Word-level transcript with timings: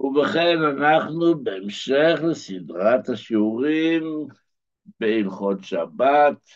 ובכן, 0.00 0.56
אנחנו 0.62 1.44
בהמשך 1.44 2.20
לסדרת 2.30 3.08
השיעורים 3.08 4.02
בהלכות 5.00 5.64
שבת, 5.64 6.48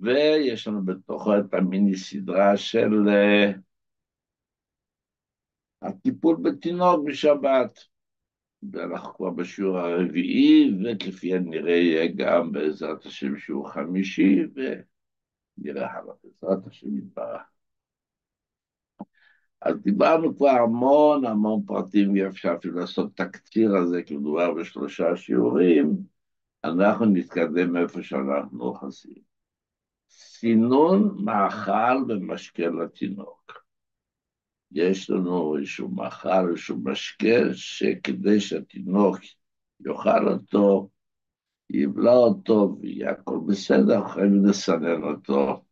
ויש 0.00 0.68
לנו 0.68 0.84
בתוכו 0.84 1.38
את 1.38 1.54
המיני 1.54 1.96
סדרה 1.96 2.56
של 2.56 2.90
uh, 3.08 3.58
הטיפול 5.82 6.36
בתינוק 6.42 7.06
בשבת. 7.06 7.78
ואנחנו 8.72 9.14
כבר 9.14 9.30
בשיעור 9.30 9.78
הרביעי, 9.78 10.72
וכפי 10.84 11.34
הנראה 11.34 11.76
יהיה 11.76 12.08
גם 12.16 12.52
בעזרת 12.52 13.06
השם 13.06 13.38
שיעור 13.38 13.72
חמישי, 13.72 14.38
ונראה 14.54 15.92
הלאה 15.92 16.14
בעזרת 16.24 16.66
השם 16.66 16.98
יתברך. 16.98 17.42
אז 19.62 19.76
דיברנו 19.82 20.36
כבר 20.36 20.48
המון 20.48 21.24
המון 21.24 21.62
פרטים, 21.66 22.14
ואפשר 22.14 22.54
אפילו 22.58 22.80
לעשות 22.80 23.16
תקציר 23.16 23.76
הזה, 23.76 24.02
כי 24.02 24.16
מדובר 24.16 24.54
בשלושה 24.54 25.16
שיעורים, 25.16 25.96
אנחנו 26.64 27.06
נתקדם 27.06 27.72
מאיפה 27.72 28.02
שאנחנו 28.02 28.64
אוחזים. 28.64 29.22
סינון 30.10 31.16
מאכל 31.24 32.04
ומשקה 32.08 32.66
לתינוק. 32.66 33.64
יש 34.72 35.10
לנו 35.10 35.56
איזשהו 35.56 35.88
מאכל, 35.88 36.48
איזשהו 36.50 36.78
משקה, 36.84 37.52
שכדי 37.52 38.40
שהתינוק 38.40 39.16
יאכל 39.80 40.28
אותו, 40.28 40.88
יבלע 41.70 42.12
אותו 42.12 42.76
ויהיה 42.80 43.10
הכל 43.10 43.38
בסדר, 43.46 44.08
חייבים 44.08 44.44
לסנן 44.44 45.02
אותו. 45.02 45.64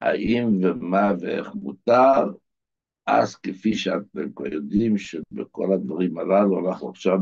האם 0.00 0.46
ומה 0.62 1.12
ואיך 1.20 1.54
מותר, 1.54 2.24
אז 3.12 3.36
כפי 3.36 3.74
שאתם 3.74 4.32
כבר 4.36 4.46
יודעים 4.46 4.98
שבכל 4.98 5.72
הדברים 5.72 6.18
הללו 6.18 6.68
אנחנו 6.68 6.90
עכשיו 6.90 7.18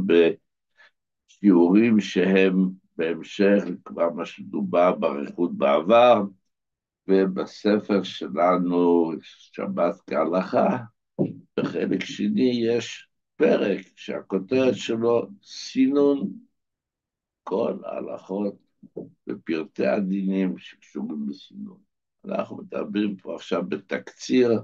בשיעורים 1.27 2.01
שהם 2.01 2.69
בהמשך 2.97 3.65
כבר 3.85 4.11
מה 4.11 4.27
שדובר 4.27 4.95
באריכות 4.95 5.59
בעבר, 5.59 6.23
ובספר 7.09 8.03
שלנו, 8.03 9.13
שבת 9.23 10.01
כהלכה, 10.11 10.79
בחלק 11.57 12.05
שני 12.05 12.61
יש 12.67 13.09
פרק 13.37 13.81
שהכותרת 13.97 14.75
שלו 14.75 15.29
סינון 15.43 16.33
כל 17.43 17.75
ההלכות 17.85 18.55
ופרטי 19.29 19.87
הדינים 19.87 20.59
שקשורים 20.59 21.27
בסינון. 21.27 21.79
אנחנו 22.25 22.57
מדברים 22.57 23.17
פה 23.17 23.35
עכשיו 23.35 23.63
בתקציר 23.69 24.61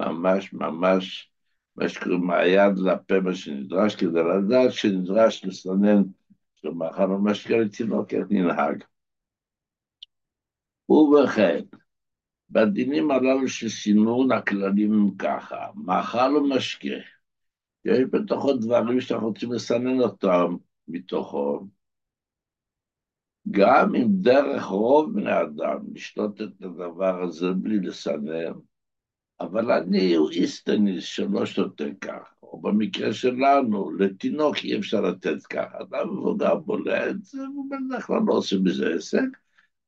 ממש 0.00 0.52
ממש 0.52 1.30
מה 1.76 1.88
שקוראים 1.88 2.26
מהיד 2.26 2.78
לפה 2.78 3.20
מה 3.20 3.34
שנדרש 3.34 3.94
כדי 3.94 4.20
לדעת 4.22 4.72
שנדרש 4.72 5.44
לסנן. 5.44 6.02
שמאכל 6.56 7.12
ומשקה 7.12 7.56
לתינוקת 7.56 8.26
ננהג. 8.30 8.84
ובכן, 10.88 11.60
בדינים 12.50 13.10
הללו 13.10 13.48
של 13.48 13.68
סינון 13.68 14.32
הכללים 14.32 14.92
הם 14.92 15.16
ככה, 15.18 15.66
מאכל 15.74 16.36
ומשקה, 16.36 16.88
יש 17.84 18.00
בתוכו 18.10 18.52
דברים 18.52 19.00
שאנחנו 19.00 19.28
רוצים 19.28 19.52
לסנן 19.52 20.00
אותם 20.00 20.56
מתוכו, 20.88 21.66
גם 23.50 23.94
אם 23.94 24.06
דרך 24.08 24.64
רוב 24.64 25.14
בני 25.14 25.42
אדם 25.42 25.78
לשתות 25.94 26.40
את 26.40 26.62
הדבר 26.62 27.22
הזה 27.22 27.46
בלי 27.52 27.80
לסנן, 27.80 28.52
אבל 29.40 29.70
אני 29.70 30.14
הוא 30.14 30.30
איסטניס 30.30 31.04
שלא 31.04 31.46
שותה 31.46 31.84
כך, 32.00 32.34
או 32.42 32.60
במקרה 32.60 33.12
שלנו, 33.12 33.90
לתינוק 33.98 34.56
אי 34.56 34.78
אפשר 34.78 35.00
לתת 35.00 35.46
ככה, 35.46 35.78
אדם 35.80 36.16
מבוגר 36.16 36.54
בולע 36.54 37.10
את 37.10 37.24
זה, 37.24 37.38
ובדרך 37.50 38.06
כלל 38.06 38.20
לא 38.26 38.32
עושה 38.32 38.56
מזה 38.64 38.94
עסק, 38.94 39.28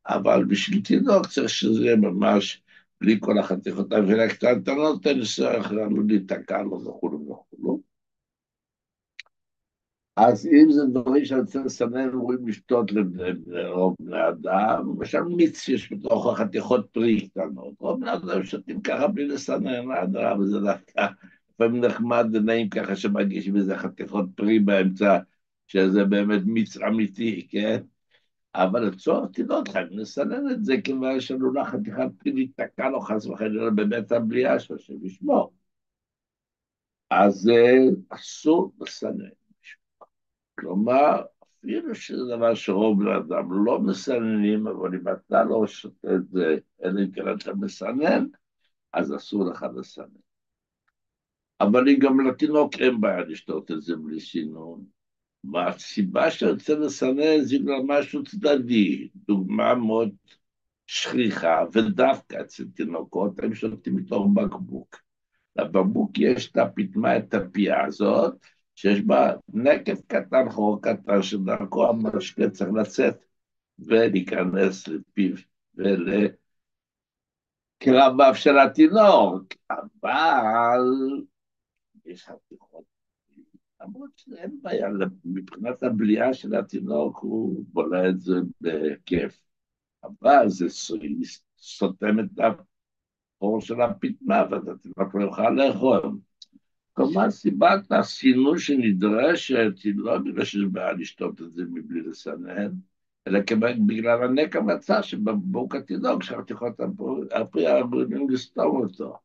אבל 0.09 0.45
בשביל 0.45 0.83
תינוק 0.83 1.27
צריך 1.27 1.49
שזה 1.49 1.85
יהיה 1.85 1.97
ממש 1.97 2.63
בלי 3.01 3.19
כל 3.21 3.39
החתיכות 3.39 3.93
הקטנטנות, 3.93 5.07
אין 5.07 5.21
צריך 5.37 5.73
לנו 5.73 6.03
להיתקע 6.03 6.63
לו 6.63 6.85
וכולו 6.85 7.21
וכולו. 7.21 7.78
אז 10.19 10.47
אם 10.47 10.73
זה 10.73 10.83
דברים 10.87 11.25
שאני 11.25 11.41
רוצה 11.41 11.63
לסנן, 11.63 12.15
אומרים 12.15 12.49
לשתות 12.49 12.93
לרוב 13.47 13.97
בני 14.01 14.29
אדם, 14.29 14.89
למשל 14.89 15.23
מיץ 15.23 15.69
יש 15.69 15.93
בתוך 15.93 16.27
החתיכות 16.27 16.89
פרי 16.93 17.29
קטנות, 17.29 17.75
רוב 17.81 18.01
בני 18.01 18.13
אדם 18.15 18.45
שותים 18.45 18.81
ככה 18.83 19.07
בלי 19.09 19.29
לסנן, 19.29 19.91
אדרבה, 19.91 20.43
וזה 20.43 20.61
דווקא 20.61 21.07
לפעמים 21.55 21.85
נחמד 21.85 22.27
ונעים 22.33 22.69
ככה 22.69 22.97
שמרגיש 22.97 23.49
בזה 23.49 23.79
חתיכות 23.79 24.27
פרי 24.35 24.59
באמצע, 24.59 25.19
שזה 25.67 26.05
באמת 26.05 26.43
מיץ 26.45 26.77
אמיתי, 26.77 27.47
כן? 27.51 27.83
אבל 28.55 28.81
לצורך 28.81 29.31
תינוק 29.33 29.69
חייבים 29.69 29.99
לסנן 29.99 30.51
את 30.51 30.65
זה, 30.65 30.75
כיוון 30.85 31.21
שעלולה 31.21 31.65
חתיכת 31.65 32.09
פרי 32.19 32.33
להיתקע 32.33 32.89
לו 32.89 33.01
חס 33.01 33.27
וחלילה 33.27 33.71
בבית 33.71 34.13
הבליעה 34.13 34.59
שלו, 34.59 34.79
שבשמו. 34.79 35.51
אז 37.11 37.51
אסור 38.11 38.73
לסנן. 38.81 39.38
כלומר, 40.59 41.23
אפילו 41.59 41.95
שזה 41.95 42.37
דבר 42.37 42.55
שרוב 42.55 43.01
בני 43.03 43.17
אדם 43.17 43.65
לא 43.65 43.81
מסננים, 43.81 44.67
אבל 44.67 44.95
אם 44.95 45.09
אתה 45.09 45.45
לא 45.45 45.67
שותה 45.67 46.15
את 46.15 46.29
זה, 46.29 46.57
אלא 46.85 47.01
אם 47.01 47.11
כן 47.11 47.23
אתה 47.37 47.55
מסנן, 47.55 48.27
אז 48.93 49.17
אסור 49.17 49.45
לך 49.45 49.67
לסנן. 49.77 50.05
אבל 51.61 51.97
גם 51.99 52.21
לתינוק 52.21 52.75
אין 52.79 53.01
בעיה 53.01 53.21
לשתות 53.21 53.71
את 53.71 53.83
זה 53.83 53.97
בלי 53.97 54.21
סינון. 54.21 54.85
והסיבה 55.53 56.31
שאני 56.31 56.51
רוצה 56.51 56.75
לסנן 56.75 57.41
זה 57.41 57.59
בגלל 57.59 57.83
משהו 57.85 58.25
צדדי, 58.25 59.09
דוגמה 59.15 59.75
מאוד 59.75 60.11
שכיחה, 60.87 61.65
ודווקא 61.73 62.41
אצל 62.41 62.65
תינוקות 62.75 63.41
הם 63.43 63.55
שותים 63.55 63.97
מתוך 63.97 64.27
בקבוק. 64.35 64.97
לבקבוק 65.57 66.19
יש 66.19 66.51
את 66.51 66.57
הפטמה, 66.57 67.17
את 67.19 67.35
הפייה 67.35 67.85
הזאת, 67.85 68.35
שיש 68.79 69.01
בה 69.01 69.33
נקב 69.49 70.01
קטן, 70.07 70.51
חור 70.51 70.83
קטן, 70.83 71.23
שדרכו 71.23 71.89
המשקה 71.89 72.51
צריך 72.51 72.71
לצאת 72.73 73.25
ולהיכנס 73.79 74.89
לפיו 74.89 75.37
ולקרביו 75.75 76.35
של 78.35 78.59
התינוק, 78.59 79.55
אבל 79.71 80.81
יש 82.07 82.25
חתיכות, 82.25 82.85
למרות 83.81 84.11
שאין 84.17 84.59
בעיה, 84.63 84.89
מבחינת 85.25 85.83
הבליעה 85.83 86.35
של 86.35 86.55
התינוק 86.55 87.19
הוא 87.19 87.65
בולע 87.73 88.09
את 88.09 88.21
זה 88.21 88.35
בכיף, 88.61 89.43
אבל 90.05 90.49
זה 90.49 90.67
סותם 91.59 92.21
את 92.21 92.39
החור 92.39 93.61
של 93.61 93.81
הפטמה, 93.81 94.45
ואז 94.51 94.69
התינוק 94.69 95.15
לא 95.15 95.23
יוכל 95.23 95.51
לאכול. 95.51 96.19
כלומר, 96.99 97.31
סיבת 97.31 97.93
הסינון 97.93 98.59
שנדרשת 98.59 99.73
היא 99.85 99.93
לא 99.97 100.19
בגלל 100.19 100.45
שיש 100.45 100.65
בעיה 100.73 100.93
לשתות 100.93 101.43
את 101.43 101.53
זה 101.53 101.63
מבלי 101.73 102.01
לסנן, 102.01 102.71
אלא 103.27 103.41
בגלל 103.87 104.25
הנק 104.25 104.57
המצע 104.57 105.03
שבבוק 105.03 105.75
התינוק, 105.75 106.23
שהרתיחות 106.23 106.81
הפרי 107.33 107.81
אמורים 107.81 108.31
לסתום 108.31 108.77
אותו. 108.77 109.19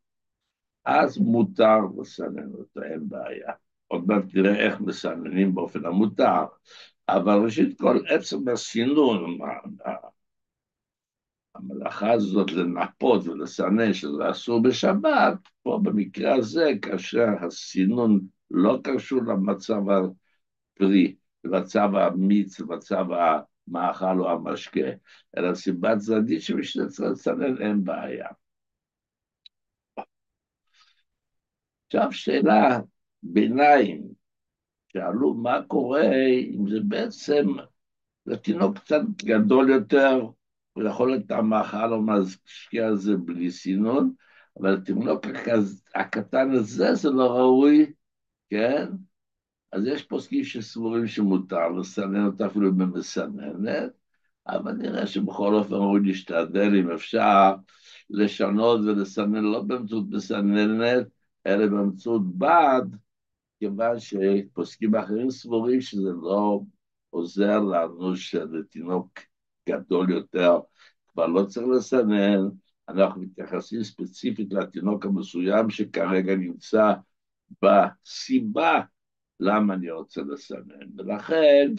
אז 0.85 1.17
מותר 1.17 1.77
לסנן 1.99 2.51
אותו, 2.53 2.83
אין 2.83 3.09
בעיה. 3.09 3.51
עוד 3.87 4.07
מעט 4.07 4.23
תראה 4.33 4.55
איך 4.55 4.81
מסננים 4.81 5.55
באופן 5.55 5.85
המותר. 5.85 6.45
אבל 7.09 7.33
ראשית 7.33 7.79
כל, 7.81 7.99
עצם 8.07 8.49
הסינון, 8.49 9.37
המלאכה 11.55 12.11
הזאת 12.11 12.51
לנפות 12.51 13.27
ולסנן 13.27 13.93
שזה 13.93 14.31
אסור 14.31 14.63
בשבת, 14.63 15.33
פה 15.63 15.79
במקרה 15.83 16.35
הזה, 16.35 16.71
כאשר 16.81 17.27
הסינון 17.41 18.19
לא 18.51 18.79
קשור 18.83 19.21
למצב 19.21 19.81
הפרי, 19.89 21.15
למצב 21.43 21.89
המיץ, 21.95 22.59
למצב 22.59 23.05
המאכל 23.11 24.19
או 24.19 24.29
המשקה, 24.29 24.89
אלא 25.37 25.55
סיבת 25.55 25.97
צדדית 25.97 26.41
שבשביל 26.41 26.85
לסנן 26.85 27.61
אין 27.61 27.83
בעיה. 27.83 28.27
עכשיו 31.87 32.11
שאלה 32.11 32.79
ביניים, 33.23 34.03
שאלו 34.93 35.33
מה 35.33 35.61
קורה 35.67 36.11
אם 36.53 36.69
זה 36.69 36.77
בעצם, 36.83 37.45
זה 38.25 38.37
תינוק 38.37 38.77
קצת 38.77 39.01
גדול 39.23 39.69
יותר, 39.69 40.21
הוא 40.73 40.83
יכול 40.83 41.23
המאכל 41.29 41.93
או 41.93 42.01
משקיע 42.01 42.87
הזה 42.87 43.17
בלי 43.17 43.51
סינון, 43.51 44.13
אבל 44.59 44.73
התינוק 44.73 45.25
הקטן 45.95 46.51
הזה 46.51 46.95
זה 46.95 47.09
לא 47.09 47.31
ראוי, 47.31 47.93
כן? 48.49 48.87
אז 49.71 49.87
יש 49.87 50.03
פוסקים 50.03 50.43
שסבורים 50.43 51.07
שמותר 51.07 51.69
לסנן 51.69 52.25
אותה 52.25 52.45
אפילו 52.45 52.75
במסננת, 52.75 53.91
אבל 54.47 54.71
נראה 54.71 55.07
שבכל 55.07 55.55
אופן 55.55 55.73
ראוי 55.73 55.99
להשתדל 56.03 56.75
אם 56.75 56.91
אפשר 56.91 57.55
לשנות 58.09 58.79
ולסנן 58.85 59.43
לא 59.43 59.61
באמצעות 59.61 60.05
מסננת, 60.09 61.07
אלא 61.47 61.67
באמצעות 61.67 62.37
בד, 62.37 62.85
כיוון 63.59 63.95
שפוסקים 63.99 64.95
אחרים 64.95 65.29
סבורים 65.29 65.81
שזה 65.81 66.09
לא 66.21 66.61
עוזר 67.09 67.59
לנו 67.59 68.15
שלתינוק 68.15 69.19
גדול 69.69 70.11
יותר 70.11 70.59
כבר 71.07 71.27
לא 71.27 71.45
צריך 71.45 71.67
לסנן, 71.67 72.39
אנחנו 72.89 73.21
מתייחסים 73.21 73.83
ספציפית 73.83 74.53
לתינוק 74.53 75.05
המסוים 75.05 75.69
שכרגע 75.69 76.35
נמצא 76.35 76.93
בסיבה 77.61 78.81
למה 79.39 79.73
אני 79.73 79.91
רוצה 79.91 80.21
לסנן. 80.21 80.87
ולכן, 80.97 81.71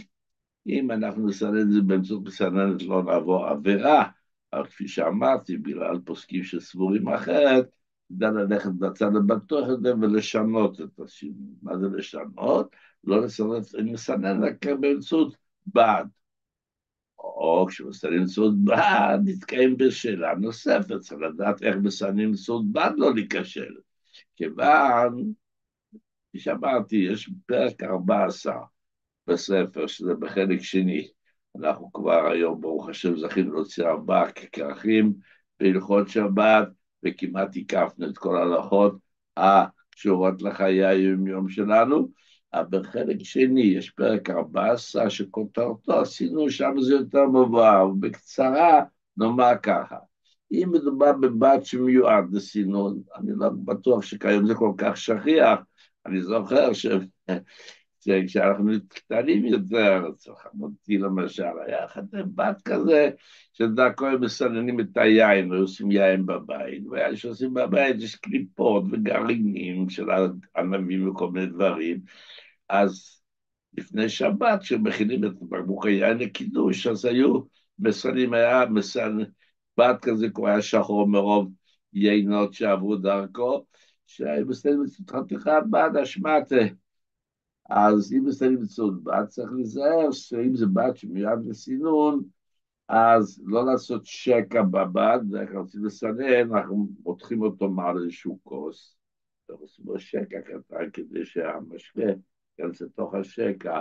אם 0.67 0.91
אנחנו 0.91 1.27
נסנן 1.27 1.61
את 1.61 1.71
זה 1.71 1.81
באמצעות 1.81 2.23
מסננת 2.25 2.83
לא 2.83 3.03
נעבור 3.03 3.47
עבירה, 3.47 4.09
אבל 4.53 4.67
כפי 4.67 4.89
שאמרתי, 4.89 5.57
בגלל 5.57 5.99
פוסקים 6.05 6.45
שסבורים 6.45 7.09
אחרת, 7.09 7.71
כדאי 8.09 8.31
ללכת 8.31 8.73
בצד 8.79 9.17
הבטוח 9.17 9.69
הזה 9.69 9.95
ולשנות 9.95 10.81
את 10.81 11.01
השינוי. 11.01 11.55
מה 11.63 11.79
זה 11.79 11.87
לשנות? 11.97 12.77
לא 13.05 13.21
לסנן, 13.21 13.61
לסנן 13.93 14.45
רק 14.45 14.67
באמצעות 14.67 15.37
בד. 15.67 16.05
או 17.37 17.67
כשמסננים 17.69 18.19
באמצעות 18.19 18.65
בד, 18.65 19.19
נתקיים 19.25 19.77
בשאלה 19.77 20.35
נוספת, 20.35 21.01
צריך 21.01 21.21
לדעת 21.21 21.63
איך 21.63 21.77
מסננים 21.77 22.29
באמצעות 22.29 22.73
בד 22.73 22.91
לא 22.97 23.15
להיכשל. 23.15 23.75
כיוון, 24.37 25.33
כפי 26.29 26.39
שאמרתי, 26.39 26.97
יש 26.97 27.31
פרק 27.47 27.83
14 27.83 28.55
בספר, 29.27 29.87
שזה 29.87 30.15
בחלק 30.15 30.63
שני. 30.63 31.09
אנחנו 31.59 31.93
כבר 31.93 32.27
היום, 32.27 32.61
ברוך 32.61 32.89
השם, 32.89 33.17
זכינו 33.17 33.53
להוציא 33.53 33.85
ארבעה 33.85 34.33
ככרכים 34.33 35.13
בהלכות 35.61 36.09
שבת, 36.09 36.69
וכמעט 37.05 37.57
הקפנו 37.57 38.09
את 38.09 38.19
כל 38.19 38.37
ההלכות 38.37 38.97
הקשורות 39.37 40.43
לחיי 40.43 40.85
היום-יום 40.85 41.49
שלנו. 41.49 42.09
אבל 42.55 42.81
בחלק 42.81 43.17
שני 43.23 43.61
יש 43.61 43.91
פרק 43.91 44.31
14 44.31 45.11
שכותרתו 45.11 46.01
עשינו 46.01 46.51
שם 46.51 46.75
זה 46.81 46.95
יותר 46.95 47.27
מבואר, 47.27 47.89
ובקצרה 47.89 48.83
נאמר 49.17 49.53
ככה. 49.63 49.97
אם 50.53 50.69
מדובר 50.73 51.13
בבת 51.13 51.65
שמיועד 51.65 52.25
לסינון, 52.33 53.01
אני 53.17 53.31
לא 53.37 53.49
בטוח 53.65 54.03
שכיום 54.03 54.47
זה 54.47 54.55
כל 54.55 54.73
כך 54.79 54.97
שכיח, 54.97 55.59
אני 56.07 56.23
זוכר 56.23 56.73
ש... 56.73 56.87
כשאנחנו 58.27 58.73
קטנים 58.89 59.45
יותר, 59.45 60.09
אצל 60.15 60.31
חמותי 60.35 60.99
למשל, 60.99 61.53
היה 61.67 61.89
חתם 61.89 62.35
בת 62.35 62.63
כזה, 62.65 63.11
שדרכו 63.53 64.07
הם 64.07 64.21
מסננים 64.21 64.81
את 64.81 64.97
היין, 64.97 65.53
היו 65.53 65.61
עושים 65.61 65.91
יין 65.91 66.27
בבית, 66.27 66.87
והיה 66.87 67.17
שעושים 67.17 67.55
בבית, 67.55 67.97
יש 67.99 68.15
קליפות 68.17 68.85
וגרעינים 68.91 69.91
של 69.91 70.07
ענבים 70.57 71.09
וכל 71.09 71.31
מיני 71.31 71.47
דברים, 71.47 72.01
אז 72.69 73.21
לפני 73.75 74.09
שבת, 74.09 74.61
כשמכינים 74.61 75.25
את 75.25 75.33
בקבוק 75.43 75.87
היין 75.87 76.19
לקידוש, 76.19 76.87
אז 76.87 77.05
היו 77.05 77.41
מסנים, 77.79 78.35
היה 78.35 78.67
מסן, 78.67 79.19
בת 79.79 80.01
כזה, 80.03 80.31
כבר 80.31 80.47
היה 80.47 80.63
שחור 80.63 81.09
מרוב 81.09 81.53
יינות 81.93 82.55
שעברו 82.55 82.97
דרכו, 82.97 83.65
שהיו 84.07 84.47
מסנים 84.47 84.83
את 84.83 85.11
חתיכת 85.11 85.63
בד 85.71 85.91
השמטה. 86.03 86.57
אז 87.71 88.13
אם 88.13 88.25
מסתכלים 88.25 88.57
באמצעות 88.57 89.05
בת, 89.05 89.29
צריך 89.29 89.53
להיזהר 89.53 90.11
שאם 90.13 90.57
זה 90.57 90.67
בת 90.67 90.97
שמיועד 90.97 91.47
לסינון, 91.47 92.23
אז 92.89 93.43
לא 93.47 93.67
לעשות 93.67 94.07
שקע 94.07 94.63
בבד, 94.63 95.19
איך 95.41 95.51
רוצים 95.55 95.85
לסנן, 95.85 96.55
אנחנו 96.55 96.89
מותחים 97.03 97.43
אותו 97.43 97.71
מעל 97.71 98.03
איזשהו 98.03 98.39
כוס, 98.43 98.97
ועושים 99.49 99.85
לו 99.89 99.99
שקע 99.99 100.41
קטן 100.41 100.91
כדי 100.93 101.25
שהמשקה 101.25 102.03
ייכנס 102.59 102.81
לתוך 102.81 103.15
השקע. 103.15 103.81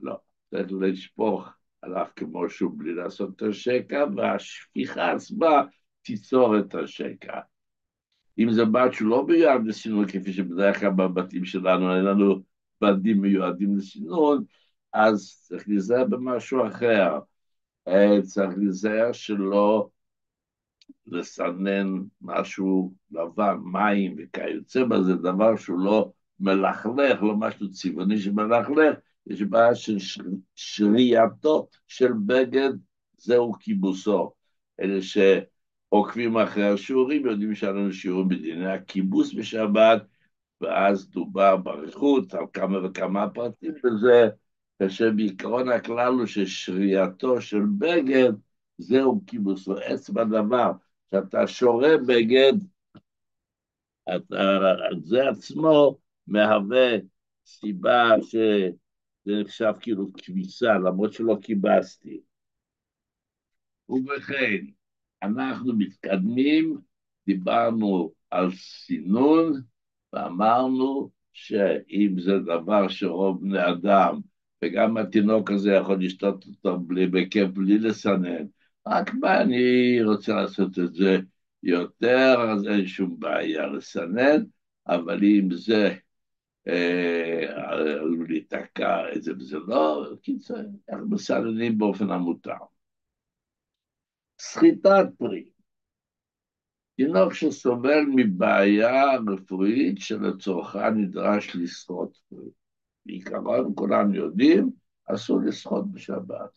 לא, 0.00 0.18
צריך 0.50 0.66
לשפוך 0.80 1.48
עליו 1.82 2.06
כמו 2.16 2.50
שהוא 2.50 2.72
בלי 2.76 2.94
לעשות 2.94 3.36
את 3.36 3.42
השקע, 3.42 4.04
והשפיכה 4.16 5.12
עצמה 5.12 5.62
תיצור 6.02 6.58
את 6.58 6.74
השקע. 6.74 7.40
אם 8.38 8.52
זה 8.52 8.64
בת 8.64 8.92
שהוא 8.92 9.08
לא 9.08 9.26
מיועד 9.26 9.66
לסינון, 9.66 10.06
כפי 10.06 10.32
שבדרך 10.32 10.80
כלל 10.80 10.90
בבתים 10.90 11.44
שלנו 11.44 11.96
אין 11.96 12.04
לנו 12.04 12.42
בדים 12.80 13.20
מיועדים 13.20 13.76
לסינון, 13.76 14.44
אז 14.92 15.42
צריך 15.42 15.68
להיזהר 15.68 16.04
במשהו 16.04 16.66
אחר. 16.66 17.18
אה, 17.88 18.22
צריך 18.22 18.50
להיזהר 18.58 19.12
שלא 19.12 19.88
לסנן 21.06 21.86
משהו 22.20 22.94
לבן, 23.10 23.56
מים 23.64 24.16
וכיוצא 24.18 24.84
בזה, 24.84 25.14
דבר 25.14 25.56
שהוא 25.56 25.78
לא 25.78 26.12
מלכלך, 26.40 27.22
לא 27.22 27.36
משהו 27.36 27.70
צבעוני 27.70 28.18
שמלכלך, 28.18 28.96
יש 29.26 29.42
בעיה 29.42 29.74
של 29.74 29.96
שרייתו 30.54 31.68
של 31.88 32.12
בגד, 32.26 32.70
זהו 33.18 33.52
כיבוסו. 33.60 34.32
אלה 34.80 34.98
שעוקבים 35.02 36.36
אחרי 36.36 36.68
השיעורים 36.68 37.26
יודעים 37.26 37.54
שהיה 37.54 37.72
לנו 37.72 37.92
שיעורים 37.92 38.28
בדיני 38.28 38.72
הכיבוס 38.72 39.34
בשבת, 39.34 40.02
ואז 40.60 41.10
דובר 41.10 41.56
באריכות 41.56 42.34
על 42.34 42.44
כמה 42.52 42.86
וכמה 42.86 43.30
פרטים 43.30 43.72
בזה, 43.84 44.28
ושבעיקרון 44.80 45.68
הכלל 45.68 46.12
הוא 46.12 46.26
ששרייתו 46.26 47.40
של 47.40 47.62
בגד 47.78 48.32
זהו 48.78 49.22
כיבוסו. 49.26 49.74
עצם 49.78 50.18
הדבר 50.18 50.72
שאתה 51.10 51.46
שורה 51.46 51.92
בגד, 52.06 52.52
אתה, 54.16 54.74
זה 55.02 55.28
עצמו 55.28 55.98
מהווה 56.26 56.96
סיבה 57.46 58.10
שזה 58.22 59.40
נחשב 59.40 59.72
כאילו 59.80 60.06
כביסה, 60.12 60.74
למרות 60.74 61.12
שלא 61.12 61.38
כיבסתי. 61.42 62.20
ובכן, 63.88 64.64
אנחנו 65.22 65.72
מתקדמים, 65.78 66.78
דיברנו 67.26 68.12
על 68.30 68.50
סינון, 68.50 69.62
ואמרנו 70.12 71.10
שאם 71.32 72.14
זה 72.18 72.38
דבר 72.38 72.88
שרוב 72.88 73.40
בני 73.40 73.68
אדם, 73.70 74.20
וגם 74.64 74.96
התינוק 74.96 75.50
הזה 75.50 75.72
יכול 75.72 76.04
לשתות 76.04 76.44
אותו 76.46 76.78
בלי, 76.78 77.06
בכיף, 77.06 77.48
בלי 77.48 77.78
לסנן, 77.78 78.46
רק 78.86 79.14
מה 79.14 79.40
אני 79.42 79.98
רוצה 80.02 80.34
לעשות 80.34 80.78
את 80.78 80.94
זה 80.94 81.18
יותר, 81.62 82.36
אז 82.52 82.68
אין 82.68 82.86
שום 82.86 83.16
בעיה 83.18 83.66
לסנן, 83.66 84.42
אבל 84.88 85.24
אם 85.24 85.48
זה 85.52 85.94
עלול 87.54 88.26
להיתקע 88.28 88.96
זה 89.20 89.32
וזה 89.38 89.58
לא, 89.58 90.06
קיצר, 90.22 90.54
אנחנו 90.90 91.10
מסננים 91.10 91.78
באופן 91.78 92.10
המותר. 92.10 92.52
סחיטת 94.40 95.06
פרי. 95.18 95.44
תינוק 96.96 97.32
שסובל 97.32 98.04
מבעיה 98.14 99.02
רפואית 99.28 99.98
שלצורכה 99.98 100.90
נדרש 100.90 101.56
לשחות 101.56 102.18
פרי. 102.28 102.50
בעיקרון 103.06 103.72
כולם 103.74 104.14
יודעים, 104.14 104.70
אסור 105.04 105.40
לשחות 105.40 105.92
בשבת. 105.92 106.50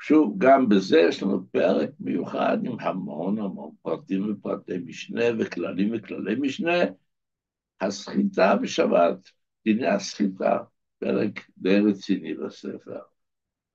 שוב, 0.00 0.34
גם 0.38 0.68
בזה 0.68 0.98
יש 0.98 1.22
לנו 1.22 1.46
פרק 1.50 1.90
מיוחד 2.00 2.58
עם 2.64 2.80
המון 2.80 3.38
המון 3.38 3.70
פרטים 3.82 4.32
ופרטי 4.32 4.78
משנה 4.78 5.24
וכללים 5.38 5.90
וכללי 5.94 6.34
משנה. 6.40 6.78
הסחיטה 7.80 8.56
בשבת, 8.56 9.30
דיני 9.64 9.86
הסחיטה, 9.86 10.58
פרק 10.98 11.40
די 11.56 11.78
רציני 11.78 12.34
בספר. 12.34 13.00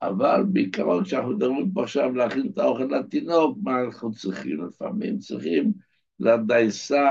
אבל 0.02 0.42
בעיקרון 0.52 1.04
כשאנחנו 1.04 1.30
מדברים 1.30 1.70
פה 1.74 1.82
עכשיו 1.82 2.12
להכין 2.12 2.50
את 2.52 2.58
האוכל 2.58 2.84
לתינוק, 2.84 3.58
מה 3.62 3.80
אנחנו 3.80 4.12
צריכים? 4.12 4.66
לפעמים 4.66 5.18
צריכים 5.18 5.72
לדייסה 6.20 7.10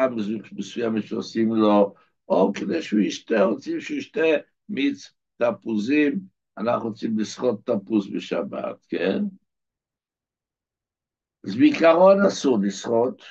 מסוימת 0.51 1.03
שעושים 1.03 1.55
לו, 1.55 1.93
או 2.29 2.51
כדי 2.53 2.81
שהוא 2.81 2.99
ישתה, 2.99 3.43
רוצים 3.43 3.81
שהוא 3.81 3.97
ישתה 3.97 4.21
מיץ 4.69 5.13
תפוזים, 5.37 6.19
אנחנו 6.57 6.89
רוצים 6.89 7.19
לסחוט 7.19 7.69
תפוז 7.69 8.09
בשבת, 8.13 8.85
כן? 8.89 9.19
אז 11.43 11.55
בעיקרון 11.55 12.25
אסור 12.25 12.57
לסחוט, 12.61 13.21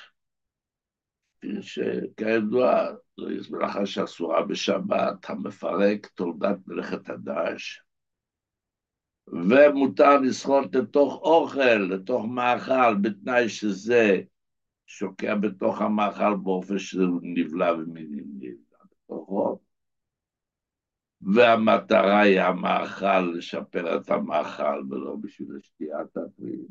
שכידוע 1.61 2.85
זו 3.19 3.57
מלאכה 3.57 3.85
שאסורה 3.85 4.45
בשבת, 4.45 5.29
המפרק 5.29 6.07
תולדת 6.07 6.57
מלאכת 6.67 7.09
הדש. 7.09 7.83
ומותר 9.27 10.19
לסחוט 10.19 10.75
לתוך 10.75 11.21
אוכל, 11.21 11.75
לתוך 11.89 12.25
מאכל, 12.25 12.95
בתנאי 13.01 13.49
שזה 13.49 14.21
שוקע 14.85 15.35
בתוך 15.35 15.81
המאכל 15.81 16.35
באופן 16.43 16.79
שהוא 16.79 17.19
נבלע 17.23 17.73
ונבלע 17.73 18.77
בתוכו. 18.91 19.59
והמטרה 21.21 22.19
היא 22.19 22.41
המאכל, 22.41 23.21
לשפר 23.21 23.97
את 23.97 24.09
המאכל, 24.09 24.83
ולא 24.89 25.15
בשביל 25.21 25.59
שתיית 25.61 26.17
הפרי. 26.17 26.65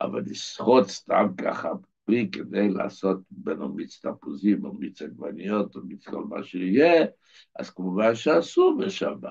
אבל 0.00 0.22
לסחוט 0.26 0.88
סתם 0.88 1.26
ככה 1.38 1.72
פרי 2.08 2.28
כדי 2.32 2.68
לעשות 2.68 3.20
בין 3.30 3.58
מיץ 3.58 4.00
תפוזים 4.06 4.64
או 4.64 4.74
מיץ 4.74 5.02
עגבניות 5.02 5.76
או 5.76 5.80
מיץ 5.84 6.08
כל 6.08 6.24
מה 6.24 6.42
שיהיה, 6.42 7.06
אז 7.58 7.70
כמובן 7.70 8.14
שאסור 8.14 8.78
בשבת. 8.78 9.30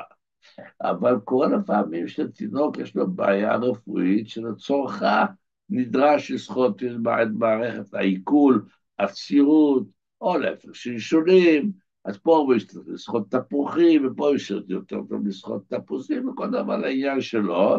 אבל 0.82 1.16
כל 1.24 1.54
הפעמים 1.54 2.08
שלתינוק 2.08 2.78
יש 2.78 2.96
לו 2.96 3.12
בעיה 3.12 3.56
רפואית 3.56 4.30
שלצורכה 4.30 5.26
נדרש 5.70 6.32
לסחוט 6.32 6.84
את 6.84 7.28
מערכת 7.34 7.94
העיכול, 7.94 8.66
הצירות, 9.00 9.84
או 10.22 10.38
להפך 10.38 10.76
שלשולים, 10.76 11.72
אז 12.06 12.18
פה 12.18 12.38
הוא 12.38 12.54
צריך 12.68 12.88
לסחוט 12.88 13.36
תפוחים, 13.36 14.08
ופה 14.08 14.32
יש 14.36 14.52
יותר 14.68 15.02
טוב 15.10 15.28
לסחוט 15.28 15.74
תפוזים, 15.74 16.30
וכל 16.30 16.50
דבר 16.50 16.78
לעניין 16.78 17.22
שלו. 17.22 17.78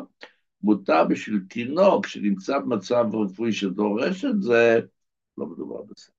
מותר 0.63 1.05
בשביל 1.05 1.41
תינוק 1.49 2.07
שנמצא 2.07 2.59
במצב 2.59 3.05
רפואי 3.15 3.53
שדורש 3.53 4.25
את 4.25 4.43
זה, 4.43 4.81
לא 5.39 5.47
מדובר 5.47 5.83
בסדר. 5.83 6.13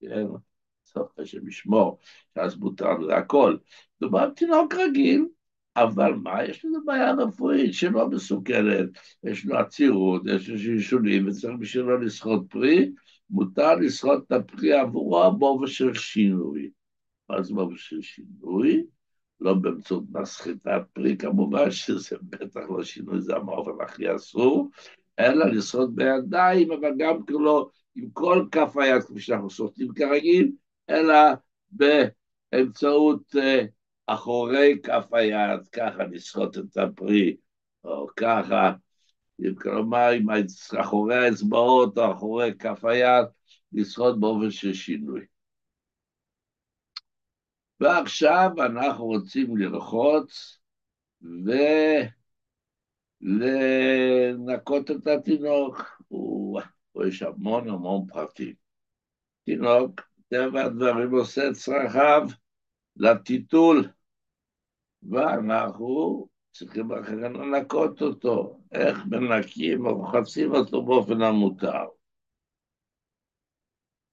כן, 0.00 0.26
סוף 0.86 1.18
השם 1.18 1.48
ישמור, 1.48 1.98
שאז 2.34 2.56
מותר 2.56 2.98
לזה 2.98 3.16
הכל. 3.16 3.56
מדובר 4.00 4.30
בתינוק 4.30 4.74
רגיל, 4.74 5.26
אבל 5.76 6.14
מה, 6.14 6.44
יש 6.44 6.64
לזה 6.64 6.78
בעיה 6.84 7.12
רפואית 7.12 7.74
שלא 7.74 8.08
מסוכנת, 8.08 8.88
יש 9.24 9.44
לו 9.44 9.56
עצירות, 9.58 10.22
יש 10.26 10.48
לו 10.48 10.58
שלשולים, 10.58 11.28
וצריך 11.28 11.54
בשבילו 11.58 11.98
לסחוט 11.98 12.50
פרי, 12.50 12.92
מותר 13.30 13.74
לסחוט 13.74 14.26
את 14.26 14.32
הפרי 14.32 14.72
עבורו 14.72 15.38
באופן 15.38 15.66
של 15.66 15.94
שינוי. 15.94 16.70
מה 17.28 17.42
זה 17.42 17.54
באופן 17.54 17.76
של 17.76 18.02
שינוי? 18.02 18.84
לא 19.42 19.54
באמצעות 19.54 20.04
מסחטת 20.12 20.82
פרי, 20.92 21.16
כמובן 21.16 21.70
שזה 21.70 22.16
בטח 22.22 22.60
לא 22.68 22.84
שינוי, 22.84 23.20
זה 23.20 23.36
המאופן 23.36 23.84
הכי 23.84 24.16
אסור, 24.16 24.70
אלא 25.18 25.46
לסחוט 25.46 25.90
בידיים, 25.94 26.72
אבל 26.72 26.92
גם 26.98 27.22
כאילו 27.26 27.70
עם 27.94 28.10
כל 28.12 28.46
כף 28.52 28.76
היד, 28.76 29.02
כפי 29.02 29.20
שאנחנו 29.20 29.50
סוחטים 29.50 29.88
כרגיל, 29.94 30.52
אלא 30.90 31.14
באמצעות 31.70 33.36
uh, 33.36 33.66
אחורי 34.06 34.78
כף 34.82 35.08
היד, 35.12 35.68
ככה 35.72 36.04
לסחוט 36.04 36.58
את 36.58 36.76
הפרי, 36.76 37.36
או 37.84 38.06
ככה, 38.16 38.72
כלומר 39.58 40.08
עם 40.08 40.26
אחורי 40.80 41.16
האצבעות 41.16 41.98
או 41.98 42.12
אחורי 42.12 42.54
כף 42.58 42.84
היד, 42.84 43.26
לסחוט 43.72 44.16
באופן 44.16 44.50
של 44.50 44.74
שינוי. 44.74 45.31
ועכשיו 47.80 48.50
אנחנו 48.58 49.04
רוצים 49.04 49.56
ללחוץ 49.56 50.58
ולנקות 53.22 54.90
את 54.90 55.06
התינוק. 55.06 56.02
פה 56.92 57.06
יש 57.08 57.22
המון 57.22 57.68
המון 57.68 58.06
פרטים. 58.06 58.54
תינוק, 59.44 60.00
טבע 60.28 60.64
הדברים 60.64 61.14
עושה 61.14 61.52
צרכיו 61.52 62.22
לטיטול, 62.96 63.88
ואנחנו 65.10 66.26
צריכים 66.52 66.92
אחרי 66.92 67.20
לנקות 67.20 68.02
אותו. 68.02 68.60
איך 68.72 68.98
מנקים 69.06 69.86
או 69.86 69.96
רוחצים 69.96 70.54
אותו 70.54 70.82
באופן 70.82 71.22
המותר. 71.22 71.84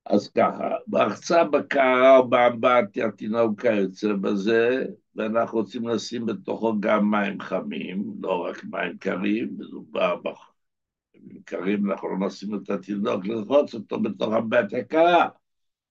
אז 0.05 0.27
ככה, 0.27 0.69
בהחצה 0.87 1.43
בקרה 1.43 2.17
או 2.17 2.29
באמבטיה, 2.29 3.11
תינוק 3.11 3.61
כיוצא 3.61 4.13
בזה, 4.13 4.85
ואנחנו 5.15 5.57
רוצים 5.57 5.87
לשים 5.87 6.25
בתוכו 6.25 6.79
גם 6.79 7.11
מים 7.11 7.39
חמים, 7.39 8.13
לא 8.21 8.45
רק 8.45 8.63
מים 8.63 8.97
קרים, 8.97 9.49
מדובר 9.57 10.15
במים 10.15 11.41
קרים, 11.45 11.91
אנחנו 11.91 12.09
לא 12.09 12.27
נשים 12.27 12.55
את 12.55 12.69
התינוק 12.69 13.25
לרחוץ 13.25 13.73
אותו 13.73 13.99
בתוך 13.99 14.33
אמבטיה 14.33 14.83
קרה, 14.83 15.27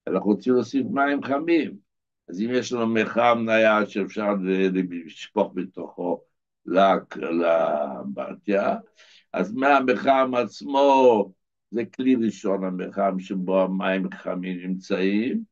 אנחנו 0.07 0.31
רוצים 0.31 0.55
להוסיף 0.55 0.87
מים 0.91 1.23
חמים. 1.23 1.89
אז 2.29 2.41
אם 2.41 2.49
יש 2.51 2.73
לנו 2.73 2.87
מחם 2.87 3.43
נייד 3.47 3.89
שאפשר 3.89 4.35
לשפוך 5.07 5.53
בתוכו 5.55 6.21
לאמבטיה, 6.67 8.77
אז 9.33 9.55
מהמחם 9.55 10.33
עצמו 10.35 11.33
זה 11.71 11.85
כלי 11.85 12.15
ראשון 12.15 12.65
המרחם 12.65 13.21
שבו 13.21 13.63
המים 13.63 14.11
חמים 14.11 14.59
נמצאים, 14.61 15.45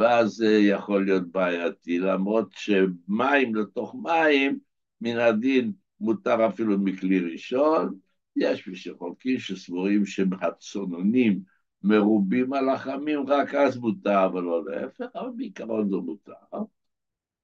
ואז 0.00 0.30
זה 0.30 0.58
יכול 0.58 1.04
להיות 1.04 1.32
בעייתי, 1.32 1.98
למרות 1.98 2.48
שמים 2.52 3.54
לתוך 3.54 3.94
מים, 4.02 4.58
מן 5.00 5.16
הדין 5.16 5.72
מותר 6.00 6.48
אפילו 6.48 6.78
מכלי 6.78 7.20
ראשון, 7.32 7.98
יש 8.36 8.68
מי 8.68 8.76
שחולקים 8.76 9.38
שסבורים 9.38 10.06
שהצוננים 10.06 11.40
מרובים 11.82 12.52
על 12.52 12.68
החמים, 12.68 13.26
רק 13.26 13.54
אז 13.54 13.76
מותר, 13.76 14.26
אבל 14.26 14.42
לא 14.42 14.64
להפך, 14.64 15.06
אבל 15.14 15.30
בעיקרון 15.36 15.88
זה 15.88 15.96
מותר. 15.96 16.32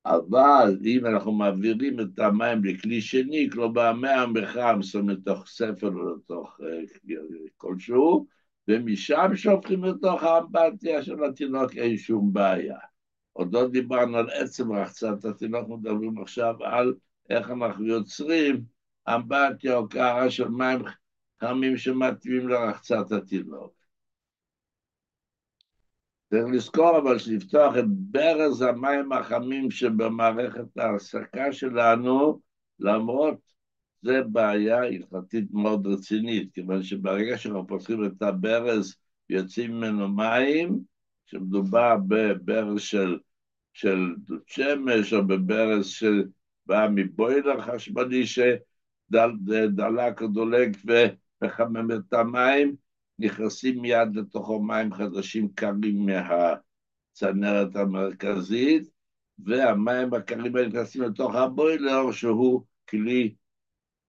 אבל 0.07 0.79
אם 0.85 1.07
אנחנו 1.07 1.33
מעבירים 1.33 2.01
את 2.01 2.19
המים 2.19 2.65
לכלי 2.65 3.01
שני, 3.01 3.49
כלומר 3.53 3.93
מהמחם 3.93 4.79
שם 4.83 5.09
לתוך 5.09 5.47
ספר 5.47 5.89
או 5.89 6.15
לתוך 6.15 6.61
uh, 6.61 7.11
כלשהו, 7.57 8.27
ומשם 8.69 9.31
שופכים 9.35 9.85
לתוך 9.85 10.23
האמבטיה 10.23 11.03
של 11.03 11.25
התינוק, 11.25 11.77
אין 11.77 11.97
שום 11.97 12.33
בעיה. 12.33 12.79
עוד 13.33 13.53
לא 13.53 13.69
דיברנו 13.69 14.17
על 14.17 14.31
עצם 14.31 14.73
רחצת 14.73 15.25
התינוק, 15.25 15.69
מדברים 15.69 16.23
עכשיו 16.23 16.55
על 16.65 16.95
איך 17.31 17.51
אנחנו 17.51 17.87
יוצרים 17.87 18.65
אמבטיה 19.09 19.77
או 19.77 19.89
קערה 19.89 20.31
של 20.31 20.49
מים 20.49 20.83
חמים 21.41 21.77
שמתאימים 21.77 22.49
לרחצת 22.49 23.13
התינוק. 23.13 23.76
צריך 26.31 26.47
לזכור 26.53 26.99
אבל 26.99 27.19
שלפתוח 27.19 27.77
את 27.79 27.85
ברז 27.89 28.63
המים 28.63 29.13
החמים 29.13 29.71
שבמערכת 29.71 30.79
ההעסקה 30.79 31.53
שלנו, 31.53 32.41
למרות 32.81 33.39
זה 34.03 34.23
בעיה 34.23 34.83
הלכתית 34.83 35.45
מאוד 35.53 35.87
רצינית, 35.87 36.55
כיוון 36.55 36.83
שברגע 36.83 37.39
שאנחנו 37.39 37.67
פותחים 37.67 38.05
את 38.05 38.23
הברז 38.23 38.97
ויוצאים 39.31 39.71
ממנו 39.71 40.09
מים, 40.09 40.79
כשמדובר 41.27 41.97
בברז 42.09 42.81
של, 42.81 43.19
של 43.73 44.15
דוד 44.19 44.41
שמש 44.47 45.13
או 45.13 45.27
בברז 45.27 45.87
שבא 45.87 46.89
מבוילר 46.95 47.61
חשמלי 47.61 48.27
שדלק 48.27 50.23
או 50.23 50.27
דולק 50.27 50.77
ומחמם 50.85 51.91
את 51.91 52.13
המים, 52.13 52.86
נכנסים 53.19 53.83
מיד 53.83 54.17
לתוכו 54.17 54.63
מים 54.63 54.93
חדשים 54.93 55.49
קרים 55.49 56.07
מהצנרת 56.07 57.77
המרכזית, 57.77 58.89
והמים 59.39 60.15
הקרים 60.15 60.57
האלה 60.57 60.69
נכנסים 60.69 61.03
לתוך 61.03 61.35
הבוילר, 61.35 62.13
שהוא 62.13 62.63
כלי 62.91 63.35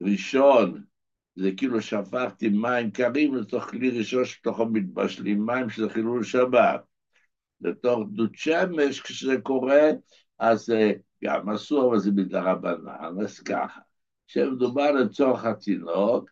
ראשון, 0.01 0.83
זה 1.35 1.51
כאילו 1.57 1.81
שפכתי 1.81 2.49
מים 2.49 2.91
קרים 2.91 3.35
לתוך 3.35 3.63
כלי 3.63 3.89
ראשון 3.89 4.25
שתוכו 4.25 4.65
מתבשלים 4.65 5.45
מים, 5.45 5.69
שזה 5.69 5.89
חילול 5.89 6.23
שבת. 6.23 6.81
לתוך 7.61 7.99
דוד 8.11 8.35
שמש, 8.35 9.01
כשזה 9.01 9.41
קורה, 9.43 9.89
אז 10.39 10.65
זה 10.65 10.93
גם 11.23 11.49
אסור, 11.49 11.89
אבל 11.89 11.99
זה 11.99 12.11
מדרבנן, 12.11 13.21
אז 13.23 13.39
ככה. 13.39 13.79
כשמדובר 14.27 14.91
לצורך 14.91 15.45
התינוק, 15.45 16.29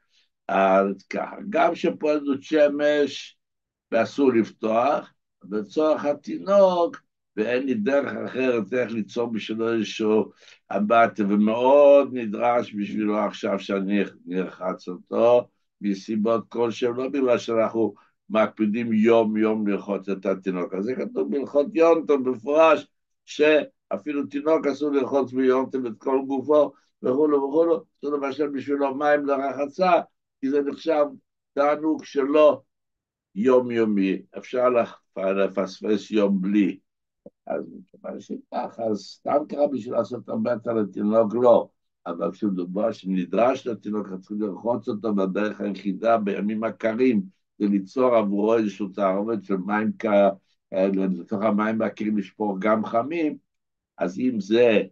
אז 0.47 1.03
ככה, 1.09 1.35
גם 1.49 1.75
שפועל 1.75 2.19
דוד 2.19 2.43
שמש 2.43 3.37
ואסור 3.91 4.33
לפתוח, 4.33 5.13
לצורך 5.51 6.05
התינוק, 6.05 7.01
ואין 7.37 7.65
לי 7.65 7.73
דרך 7.73 8.13
אחרת 8.25 8.73
איך 8.73 8.91
ליצור 8.91 9.31
בשבילו 9.31 9.73
איזשהו 9.73 10.31
אמבטיה, 10.77 11.25
ומאוד 11.25 12.09
נדרש 12.13 12.75
בשבילו 12.75 13.19
עכשיו 13.19 13.59
שאני 13.59 14.03
ארחץ 14.33 14.87
אותו, 14.87 15.47
מסיבות 15.81 16.45
כלשהן, 16.49 16.95
לא 16.95 17.09
בגלל 17.09 17.37
שאנחנו 17.37 17.93
מקפידים 18.29 18.93
יום-יום 18.93 19.67
לרחוץ 19.67 20.09
את 20.09 20.25
התינוק. 20.25 20.73
אז 20.73 20.85
זה 20.85 20.95
כתוב 20.95 21.31
בהלכות 21.31 21.67
יונטון 21.73 22.23
במפורש, 22.23 22.87
שאפילו 23.25 24.25
תינוק 24.25 24.67
אסור 24.67 24.91
לרחוץ 24.91 25.31
ביונטון 25.31 25.87
את 25.87 25.93
כל 25.97 26.21
גופו, 26.27 26.71
וכולו 27.03 27.43
וכולו, 27.43 27.83
זה 28.01 28.09
לבשל 28.11 28.47
בשבילו 28.47 28.95
מים 28.95 29.25
לרחצה, 29.25 29.91
כי 30.41 30.49
זה 30.49 30.61
נחשב 30.61 31.05
תענוג 31.53 32.03
שלא 32.03 32.61
יומיומי, 33.35 34.21
אפשר 34.37 34.69
לפספס 35.17 36.11
יום 36.11 36.41
בלי. 36.41 36.79
אז 37.47 37.63
מכיוון 37.79 38.19
שכך, 38.19 38.79
אז 38.91 38.97
סתם 38.97 39.37
קרה 39.49 39.67
בשביל 39.67 39.93
לעשות 39.93 40.29
אמבטיה 40.29 40.73
לתינוק, 40.73 41.33
לא. 41.33 41.69
אבל 42.07 42.31
כשמדובר 42.31 42.91
שנדרש 42.91 43.67
לתינוק, 43.67 44.07
צריכים 44.19 44.41
לרחוץ 44.41 44.87
אותו 44.87 45.15
בדרך 45.15 45.61
היחידה 45.61 46.17
בימים 46.17 46.63
הקרים, 46.63 47.23
זה 47.59 47.67
ליצור 47.67 48.15
עבורו 48.15 48.55
איזושהי 48.55 48.85
תערובת 48.95 49.43
של 49.43 49.57
מים 49.57 49.91
כאלה, 49.91 50.31
לתוך 51.19 51.41
המים 51.41 51.81
הקרים 51.81 52.17
לשפור 52.17 52.57
גם 52.59 52.85
חמים, 52.85 53.37
אז 53.97 54.19
אם 54.19 54.39
זה 54.39 54.83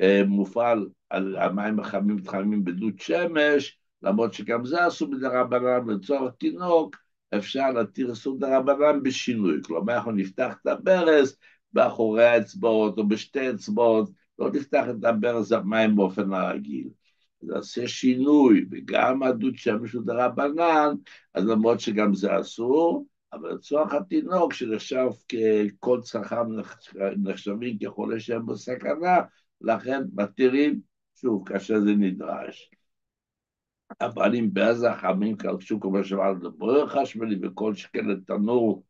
אה, 0.00 0.22
מופעל 0.26 0.88
על 1.10 1.36
המים 1.36 1.80
החמים 1.80 2.16
מתחממים 2.16 2.64
בדוד 2.64 2.98
שמש, 2.98 3.79
למרות 4.02 4.34
שגם 4.34 4.64
זה 4.64 4.88
אסור 4.88 5.08
מדרבנן 5.08 5.88
לצורך 5.88 6.32
תינוק, 6.38 6.96
אפשר 7.36 7.70
להתיר 7.70 8.14
סעודה 8.14 8.58
רבנן 8.58 9.02
בשינוי. 9.02 9.60
כלומר, 9.64 9.94
אנחנו 9.94 10.12
נפתח 10.12 10.54
את 10.62 10.66
הברז 10.66 11.36
באחורי 11.72 12.24
האצבעות 12.24 12.98
או 12.98 13.08
בשתי 13.08 13.50
אצבעות, 13.50 14.10
לא 14.38 14.50
נפתח 14.50 14.84
את 14.90 15.04
הברז 15.04 15.52
המים 15.52 15.96
באופן 15.96 16.32
הרגיל. 16.32 16.88
נעשה 17.42 17.88
שינוי, 17.88 18.66
וגם 18.70 19.22
עדות 19.22 19.56
שמש 19.56 19.92
הוא 19.92 20.02
דרבנן, 20.06 20.94
אז 21.34 21.46
למרות 21.46 21.80
שגם 21.80 22.14
זה 22.14 22.40
אסור, 22.40 23.06
אבל 23.32 23.52
לצורך 23.52 23.94
התינוק 23.94 24.52
שנחשב 24.52 25.06
ככל 25.28 26.00
צרכיו 26.02 26.46
נחשבים 27.16 27.78
כחולה 27.78 28.20
שהם 28.20 28.46
בסכנה, 28.46 29.18
לכן 29.60 30.02
מתירים, 30.14 30.80
שוב, 31.20 31.48
כאשר 31.48 31.80
זה 31.80 31.90
נדרש. 31.90 32.70
אבל 34.00 34.34
אם 34.36 34.48
בעז 34.52 34.82
החמים 34.82 35.36
כלשהו 35.36 35.80
כמו 35.80 36.04
שאמר 36.04 36.32
לברר 36.42 36.88
חשמלי 36.88 37.38
וכל 37.42 37.74
שכן 37.74 38.04
לתנור 38.04 38.84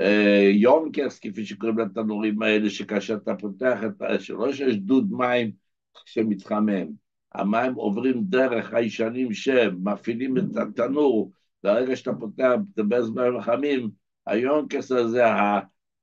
אה, 0.00 0.48
יונקרס, 0.52 1.18
כפי 1.18 1.46
שקוראים 1.46 1.78
לתנורים 1.78 2.42
האלה, 2.42 2.70
שכאשר 2.70 3.14
אתה 3.14 3.34
פותח 3.34 3.78
את 3.86 4.02
ה... 4.02 4.18
שלא 4.18 4.52
שיש 4.52 4.76
דוד 4.76 5.12
מים 5.12 5.52
שמתחמם, 6.06 6.86
המים 7.34 7.74
עוברים 7.74 8.24
דרך 8.24 8.74
הישנים 8.74 9.32
שמפעילים 9.32 10.38
את 10.38 10.56
התנור, 10.56 11.32
ברגע 11.62 11.96
שאתה 11.96 12.12
פותח 12.14 12.52
את 12.74 12.78
מים 13.14 13.40
חמים, 13.40 13.90
היונקרס 14.26 14.92
הזה, 14.92 15.24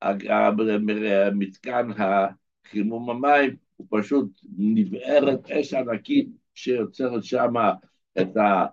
המתקן 0.02 1.90
החימום 1.98 3.10
המים, 3.10 3.56
הוא 3.76 3.88
פשוט 3.90 4.42
נבערת 4.58 5.52
אש 5.52 5.74
ענקית 5.74 6.30
שיוצרת 6.54 7.24
שם 7.24 7.54
את 8.22 8.38
ה... 8.38 8.66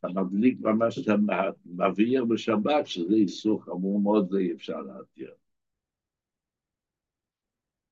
אתה 0.00 0.08
מדליק 0.08 0.60
ממש 0.60 0.98
את 0.98 1.08
המבעיר 1.08 2.24
בשבת, 2.24 2.86
שזה 2.86 3.14
איסור 3.14 3.64
חמור 3.64 4.00
מאוד, 4.00 4.30
זה 4.30 4.38
אי 4.38 4.52
אפשר 4.52 4.80
להתיר. 4.80 5.30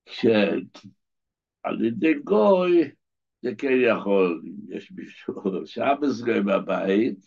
שעל 0.05 1.85
ידי 1.85 2.13
גוי, 2.13 2.91
זה 3.41 3.55
כן 3.57 3.77
יכול, 3.87 4.41
אם 4.45 4.75
יש 4.75 4.91
מישהו 4.91 5.33
שבס 5.65 6.21
גוי 6.21 6.41
בבית, 6.41 7.17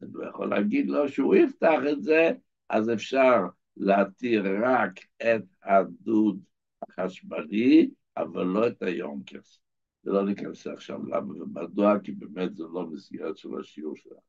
הוא 0.00 0.24
יכול 0.24 0.50
להגיד 0.50 0.86
לו 0.88 1.08
שהוא 1.08 1.34
יפתח 1.34 1.78
את 1.92 2.02
זה, 2.02 2.30
אז 2.70 2.90
אפשר 2.90 3.38
להתיר 3.76 4.44
רק 4.64 5.00
את 5.22 5.44
הדוד 5.62 6.40
החשמלי, 6.82 7.90
אבל 8.16 8.44
לא 8.44 8.66
את 8.66 8.82
היונקס. 8.82 9.63
ולא 10.04 10.24
ניכנס 10.24 10.66
עכשיו 10.66 11.06
למה 11.06 11.42
ומדוע, 11.42 11.98
כי 11.98 12.12
באמת 12.12 12.56
זה 12.56 12.64
לא 12.72 12.86
מסגרת 12.86 13.36
של 13.36 13.48
השיעור 13.60 13.96
שלנו. 13.96 14.20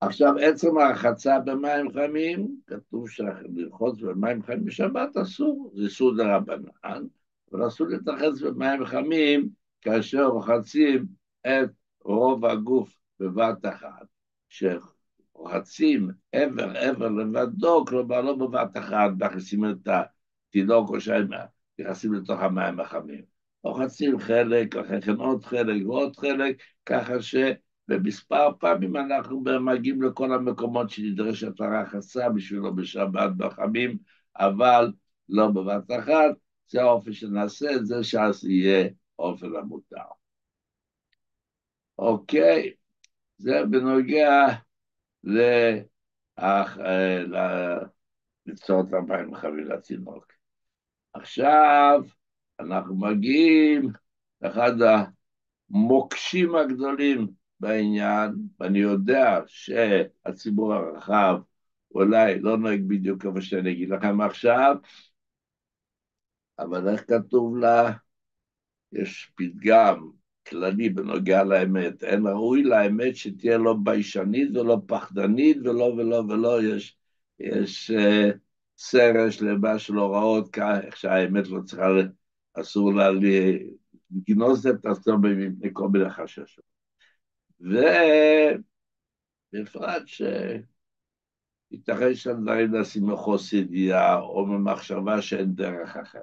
עכשיו, 0.00 0.34
עצם 0.38 0.78
הרחצה 0.78 1.38
במים 1.40 1.92
חמים, 1.92 2.60
כתוב 2.66 3.08
שלרחוץ 3.10 4.00
במים 4.00 4.42
חמים 4.42 4.64
בשבת 4.64 5.16
אסור, 5.16 5.72
זה 5.74 5.82
איסור 5.82 6.16
דרבנן, 6.16 7.06
אבל 7.52 7.66
אסור 7.66 7.86
להתרחץ 7.86 8.40
במים 8.40 8.84
חמים 8.84 9.48
כאשר 9.80 10.24
רוחצים 10.26 11.06
את 11.46 11.70
רוב 12.04 12.44
הגוף 12.44 12.96
בבת 13.20 13.66
אחת. 13.66 14.06
כשרוחצים 14.48 16.10
עבר 16.32 16.76
עבר 16.76 17.08
לבדו, 17.08 17.84
כלומר 17.88 18.20
לא 18.20 18.36
בבת 18.36 18.76
אחת, 18.76 19.10
מכניסים 19.18 19.64
את 19.64 19.88
התינוק 19.88 20.90
או 20.90 21.00
שהם 21.00 21.28
נכנסים 21.78 22.14
לתוך 22.14 22.40
המים 22.40 22.80
החמים. 22.80 23.24
רוחצים 23.62 24.18
חלק, 24.18 24.76
אחרי 24.76 25.00
כן 25.02 25.14
עוד 25.14 25.44
חלק 25.44 25.86
ועוד 25.86 26.16
חלק, 26.16 26.56
ככה 26.86 27.14
שבמספר 27.22 28.48
פעמים 28.60 28.96
אנחנו 28.96 29.40
מגיעים 29.40 30.02
לכל 30.02 30.32
המקומות 30.32 30.90
שנדרשת 30.90 31.60
הרחצה 31.60 32.28
בשבילו 32.28 32.76
בשבת 32.76 33.30
בחמים, 33.36 33.98
אבל 34.38 34.92
לא 35.28 35.48
בבת 35.48 35.90
אחת, 35.98 36.34
זה 36.68 36.82
האופן 36.82 37.12
שנעשה 37.12 37.66
את 37.76 37.86
זה, 37.86 38.04
שאז 38.04 38.44
יהיה 38.44 38.88
אופן 39.18 39.56
המותר. 39.56 39.96
אוקיי, 41.98 42.72
זה 43.38 43.62
בנוגע 43.70 44.46
ל... 45.24 45.40
לצורת 48.46 48.92
המים 48.92 49.34
חביל 49.34 49.72
לתינוק. 49.72 50.37
עכשיו 51.14 52.02
אנחנו 52.60 52.96
מגיעים 52.96 53.92
לאחד 54.42 54.72
המוקשים 55.70 56.54
הגדולים 56.54 57.28
בעניין, 57.60 58.32
ואני 58.60 58.78
יודע 58.78 59.40
שהציבור 59.46 60.74
הרחב 60.74 61.40
אולי 61.94 62.40
לא 62.40 62.56
נוהג 62.56 62.80
בדיוק 62.86 63.22
כמו 63.22 63.42
שאני 63.42 63.72
אגיד 63.72 63.88
לכם 63.88 64.20
עכשיו, 64.20 64.76
אבל 66.58 66.88
איך 66.88 67.04
כתוב 67.08 67.56
לה? 67.56 67.92
יש 68.92 69.32
פתגם 69.34 70.10
כללי 70.48 70.88
בנוגע 70.88 71.44
לאמת, 71.44 72.02
אין 72.04 72.26
ראוי 72.26 72.62
לאמת 72.62 73.16
שתהיה 73.16 73.58
לא 73.58 73.76
ביישנית 73.82 74.56
ולא 74.56 74.80
פחדנית 74.86 75.56
ולא 75.64 75.84
ולא 75.84 76.16
ולא, 76.28 76.62
יש, 76.62 76.96
יש 77.40 77.90
uh, 77.90 78.36
סרט 78.78 79.32
שלמה 79.32 79.78
של 79.78 79.94
הוראות, 79.94 80.58
איך 80.58 80.96
שהאמת 80.96 81.48
לא 81.48 81.60
צריכה, 81.66 81.86
אסור 82.54 82.94
לה 82.94 83.10
לגנוז 83.10 84.66
את 84.66 84.86
עצמו 84.86 85.18
מפני 85.18 85.70
כל 85.72 85.88
מיני 85.88 86.10
חששות. 86.10 86.64
ובפרט 87.60 88.62
שייתכן 91.70 92.14
שהדברים 92.14 92.74
נעשים 92.74 93.06
מחוסר 93.06 93.56
ידיעה 93.56 94.18
או 94.18 94.46
ממחשבה 94.46 95.22
שאין 95.22 95.54
דרך 95.54 95.96
אחרת. 95.96 96.22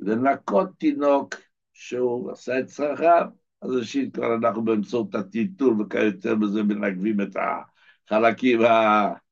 לנקות 0.00 0.68
תינוק 0.78 1.34
שהוא 1.72 2.32
עשה 2.32 2.58
את 2.58 2.66
צרכיו, 2.66 3.26
אז 3.62 3.70
ראשית 3.70 4.14
כבר 4.14 4.34
אנחנו 4.34 4.64
באמצעות 4.64 5.14
הטיטול 5.14 5.82
וכיוצא 5.82 6.34
בזה 6.34 6.62
מנגבים 6.62 7.20
את 7.20 7.36
החלקים 8.06 8.62
ה... 8.62 9.23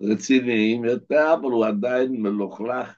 הרציניים 0.00 0.84
יותר, 0.84 1.34
אבל 1.34 1.50
הוא 1.50 1.66
עדיין 1.66 2.22
מלוכלך 2.22 2.96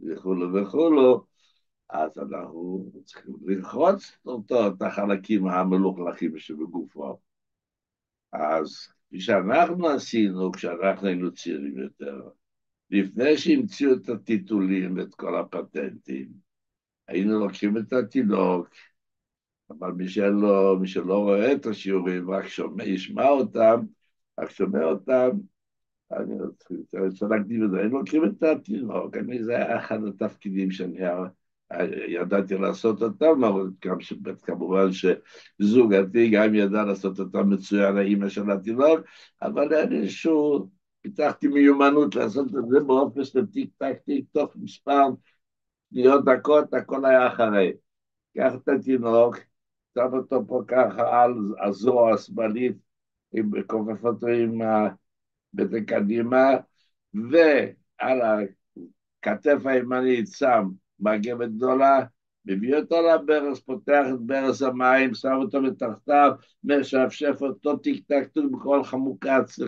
וכולו 0.00 0.54
וכולו, 0.54 1.24
אז 1.90 2.18
אנחנו 2.18 2.90
צריכים 3.04 3.34
לרחוץ 3.46 4.18
אותו, 4.26 4.66
את 4.66 4.82
החלקים 4.82 5.46
המלוכלכים 5.46 6.38
שבגופו. 6.38 7.18
אז 8.32 8.88
כפי 9.06 9.20
שאנחנו 9.20 9.88
עשינו 9.88 10.52
כשאנחנו 10.52 11.06
היינו 11.06 11.32
צעירים 11.32 11.78
יותר, 11.78 12.28
לפני 12.90 13.38
שהמציאו 13.38 13.92
את 13.94 14.08
הטיטולים 14.08 14.96
ואת 14.96 15.14
כל 15.14 15.40
הפטנטים, 15.40 16.28
היינו 17.08 17.38
לוקחים 17.38 17.76
את 17.76 17.92
התינוק, 17.92 18.68
אבל 19.70 19.92
מי 19.92 20.08
שלא, 20.08 20.76
מי 20.80 20.88
שלא 20.88 21.18
רואה 21.18 21.52
את 21.52 21.66
השיעורים, 21.66 22.30
רק 22.30 22.46
שומע, 22.46 22.84
ישמע 22.84 23.28
אותם, 23.28 23.80
רק 24.38 24.50
שומע 24.50 24.84
אותם, 24.84 25.30
אני 26.12 26.34
רוצה 26.98 27.26
להקדים 27.26 27.64
את 27.64 27.70
זה, 27.70 27.80
הם 27.80 27.90
לוקחים 27.90 28.24
את 28.24 28.42
התינוק, 28.42 29.16
אני, 29.16 29.44
זה 29.44 29.56
היה 29.56 29.78
אחד 29.78 30.04
התפקידים 30.04 30.70
שאני 30.70 30.98
ידעתי 32.08 32.54
לעשות 32.54 33.02
אותם, 33.02 33.44
אבל 33.44 33.70
כמובן 34.42 34.88
שזוגתי 34.92 36.30
גם 36.30 36.54
ידעה 36.54 36.84
לעשות 36.84 37.20
אותם 37.20 37.50
מצוין, 37.50 37.96
האימא 37.96 38.28
של 38.28 38.50
התינוק, 38.50 39.00
אבל 39.42 39.74
אין 39.74 39.92
איזשהו, 39.92 40.70
פיתחתי 41.00 41.48
מיומנות 41.48 42.14
לעשות 42.14 42.46
את 42.46 42.68
זה 42.68 42.80
באופן 42.80 43.24
של 43.24 43.46
טיק 43.46 43.70
טק 43.78 43.96
טיק 44.04 44.24
תוך 44.32 44.56
מספר 44.56 45.06
שניות 45.90 46.24
דקות, 46.24 46.74
הכל 46.74 47.04
היה 47.04 47.26
אחרי. 47.26 47.72
קח 48.36 48.52
את 48.54 48.68
התינוק, 48.68 49.36
שם 49.94 50.08
אותו 50.12 50.46
פה 50.46 50.62
ככה 50.68 51.22
על 51.22 51.34
הזרוע 51.62 52.14
השמאלית, 52.14 52.85
כופף 53.66 54.04
אותו 54.04 54.26
עם 54.26 54.60
בזה 55.54 55.80
קדימה, 55.80 56.50
ועל 57.14 58.20
הכתף 59.22 59.66
הימנית 59.66 60.28
שם 60.28 60.68
מגבת 61.00 61.48
גדולה, 61.48 62.04
מביא 62.44 62.76
אותו 62.76 62.96
לברז, 63.02 63.60
פותח 63.60 64.04
את 64.14 64.20
ברז 64.20 64.62
המים, 64.62 65.14
שם 65.14 65.32
אותו 65.32 65.62
מתחתיו, 65.62 66.32
משפשף 66.64 67.36
אותו 67.40 67.76
טיק 67.76 68.06
טק 68.06 68.28
טוק 68.34 68.52
בכל 68.52 68.84
חמוקץ 68.84 69.58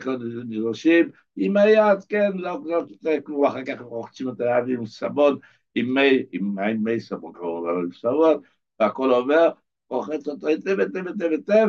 נדרשים, 0.48 1.10
עם 1.36 1.56
היד, 1.56 2.04
כן, 2.08 2.30
לא 2.34 2.60
צריך 3.02 3.20
כלום, 3.24 3.44
אחר 3.44 3.64
כך 3.64 3.80
רוחצים 3.80 4.28
את 4.28 4.40
היד 4.40 4.78
עם 4.78 4.86
סבון, 4.86 5.38
עם 5.74 5.94
מי, 5.94 6.22
עם 6.32 6.84
מי 6.84 7.00
סבון, 7.00 7.32
כמובן, 7.32 7.70
עם 7.70 7.92
סבון, 7.92 8.40
והכל 8.80 9.10
עובר, 9.10 9.50
רוחץ 9.90 10.28
אותו 10.28 10.46
היטב, 10.46 10.80
היטב, 10.80 11.06
היטב, 11.06 11.30
היטב, 11.30 11.68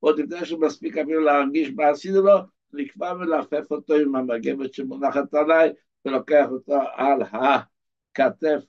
עוד 0.00 0.18
לפני 0.18 0.44
שמספיק 0.44 0.98
אפילו 0.98 1.20
להרגיש 1.20 1.70
מה 1.76 1.88
עשינו 1.88 2.22
לו, 2.22 2.38
נקבע 2.72 3.12
ולעפף 3.20 3.70
אותו 3.70 3.94
עם 3.94 4.16
המגבת 4.16 4.74
שמונחת 4.74 5.34
עליי, 5.34 5.72
ולוקח 6.04 6.46
אותו 6.50 6.78
על 6.96 7.22
הכתף 7.22 8.64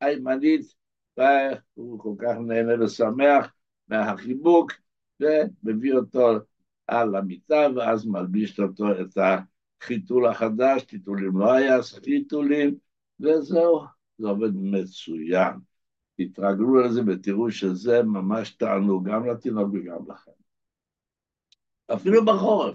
הימנית, 0.00 0.74
והוא 1.16 1.98
כל 1.98 2.14
כך 2.18 2.34
נהנה 2.46 2.84
ושמח, 2.84 3.52
מהחיבוק, 3.88 4.72
ומביא 5.20 5.94
אותו 5.94 6.28
על 6.86 7.14
המיטה, 7.14 7.66
ואז 7.76 8.06
מלביש 8.06 8.60
אותו 8.60 9.00
את 9.00 9.18
החיתול 9.82 10.26
החדש, 10.26 10.84
חיתולים 10.90 11.38
לא 11.38 11.52
היה, 11.52 11.78
חיתולים, 12.04 12.74
וזהו, 13.20 13.84
זה 14.18 14.28
עובד 14.28 14.50
מצוין. 14.54 15.52
תתרגלו 16.16 16.76
לזה 16.76 17.00
ותראו 17.06 17.50
שזה 17.50 18.02
ממש 18.02 18.50
תענוג, 18.50 19.08
גם 19.08 19.26
לתינוק 19.26 19.68
וגם 19.72 19.98
לכם. 20.08 20.45
אפילו 21.94 22.24
בחורף. 22.24 22.74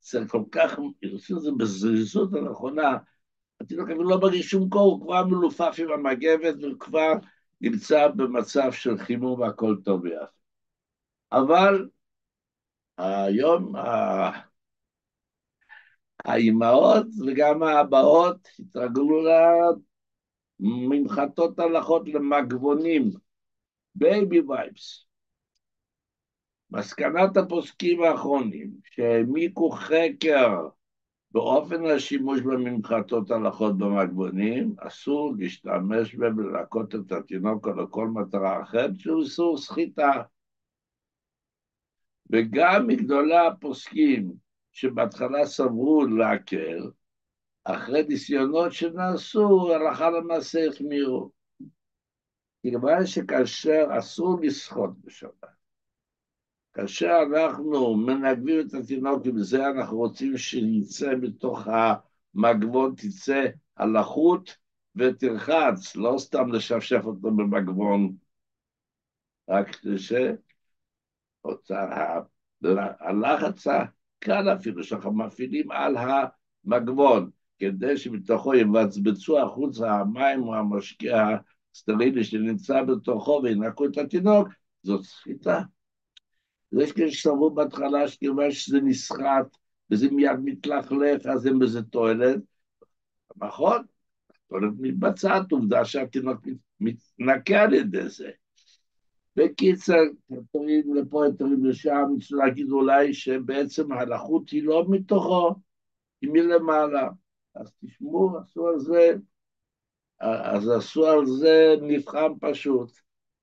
זה, 0.00 0.18
כל 0.28 0.42
כך, 0.52 0.78
עושים 1.12 1.36
את 1.36 1.42
זה 1.42 1.50
בזריזות 1.58 2.34
הנכונה, 2.34 2.98
התינוק 3.60 3.88
אפילו 3.88 4.08
לא 4.08 4.20
מרגיש 4.20 4.50
שום 4.50 4.68
קור, 4.68 4.92
הוא 4.92 5.02
כבר 5.02 5.24
מלופף 5.26 5.76
עם 5.78 5.90
המגבת 5.90 6.54
וכבר 6.62 7.12
נמצא 7.60 8.08
במצב 8.08 8.72
של 8.72 8.98
חימום 8.98 9.40
והכל 9.40 9.76
טוב 9.84 10.02
ויפה. 10.02 10.24
אבל 11.32 11.88
היום 12.98 13.72
האימהות 16.24 17.06
וגם 17.26 17.62
האבות 17.62 18.48
התרגלו 18.58 19.22
לממחטות 20.60 21.58
הלחות 21.58 22.08
למגבונים, 22.08 23.10
baby 23.94 24.40
wipes. 24.40 25.11
מסקנת 26.72 27.36
הפוסקים 27.36 28.02
האחרונים, 28.02 28.70
שהעמיקו 28.84 29.70
חקר 29.70 30.68
באופן 31.30 31.86
השימוש 31.86 32.40
בממחטות 32.40 33.30
הלחות 33.30 33.78
במגבונים, 33.78 34.74
אסור 34.78 35.34
להשתמש 35.38 36.14
בהם 36.14 36.38
ולנקות 36.38 36.94
את 36.94 37.12
התינוק 37.12 37.66
או 37.66 37.72
לכל 37.72 38.08
מטרה 38.08 38.62
אחרת, 38.62 38.90
שהוא 38.98 39.22
איסור 39.22 39.58
סחיטה. 39.58 40.22
וגם 42.30 42.86
מגדולי 42.86 43.46
הפוסקים 43.46 44.32
שבהתחלה 44.72 45.46
סברו 45.46 46.06
להקל, 46.06 46.90
אחרי 47.64 48.02
ניסיונות 48.08 48.72
שנעשו, 48.72 49.72
הלכה 49.74 50.10
למעשה 50.10 50.66
החמירו. 50.68 51.30
כיוון 52.62 53.06
שכאשר 53.06 53.86
אסור 53.98 54.40
לשחות 54.42 54.90
בשבת, 55.00 55.61
כאשר 56.74 57.18
אנחנו 57.30 57.96
מנגבים 57.96 58.60
את 58.60 58.74
התינוק 58.74 59.26
עם 59.26 59.38
זה, 59.38 59.66
אנחנו 59.68 59.96
רוצים 59.96 60.36
שיצא 60.36 61.14
מתוך 61.20 61.66
המגבון, 62.34 62.94
תצא 62.96 63.46
הלחות 63.76 64.56
ותרחץ, 64.96 65.96
לא 65.96 66.14
סתם 66.18 66.52
לשפשף 66.52 67.00
אותו 67.04 67.30
במגבון, 67.30 68.16
רק 69.48 69.68
שהלחץ 72.62 73.66
הקל 73.66 74.52
אפילו 74.54 74.84
שאנחנו 74.84 75.12
מפעילים 75.12 75.70
על 75.70 75.96
המגבון, 75.96 77.30
כדי 77.58 77.96
שמתוכו 77.96 78.54
יבצבצו 78.54 79.40
החוצה 79.40 79.92
המים 79.92 80.42
או 80.42 80.54
המשקיע 80.54 81.26
הסטרילי 81.74 82.24
שנמצא 82.24 82.82
בתוכו 82.82 83.40
וינקו 83.42 83.86
את 83.86 83.98
התינוק, 83.98 84.48
זאת 84.82 85.04
סחיטה. 85.04 85.62
ויש 86.72 86.92
כאלה 86.92 87.10
שסברו 87.10 87.50
בהתחלה 87.50 88.08
שכיוון 88.08 88.50
שזה 88.50 88.80
נסחט 88.80 89.56
וזה 89.90 90.10
מיד 90.10 90.38
מתלכלך, 90.44 91.26
אז 91.26 91.46
אין 91.46 91.58
בזה 91.58 91.82
תועלת. 91.82 92.38
נכון, 93.36 93.82
תועלת 94.48 94.72
מתבצעת, 94.78 95.52
עובדה 95.52 95.84
שהתינוק 95.84 96.40
מתנקה 96.80 97.62
על 97.62 97.74
ידי 97.74 98.08
זה. 98.08 98.30
בקיצר, 99.36 100.02
תרים 100.52 100.94
לפה, 100.94 101.24
תרים 101.38 101.64
לשם, 101.64 102.04
צריך 102.20 102.32
להגיד 102.32 102.70
אולי 102.70 103.14
שבעצם 103.14 103.92
הלחות 103.92 104.50
היא 104.50 104.62
לא 104.64 104.84
מתוכו, 104.88 105.54
היא 106.22 106.30
מלמעלה. 106.32 107.08
אז 107.54 107.72
תשמעו, 107.84 108.38
עשו 108.38 108.68
על 108.68 108.78
זה, 108.78 109.14
אז 110.20 110.68
עשו 110.68 111.06
על 111.06 111.26
זה 111.26 111.74
מבחן 111.82 112.32
פשוט. 112.40 112.90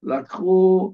לקחו 0.04 0.94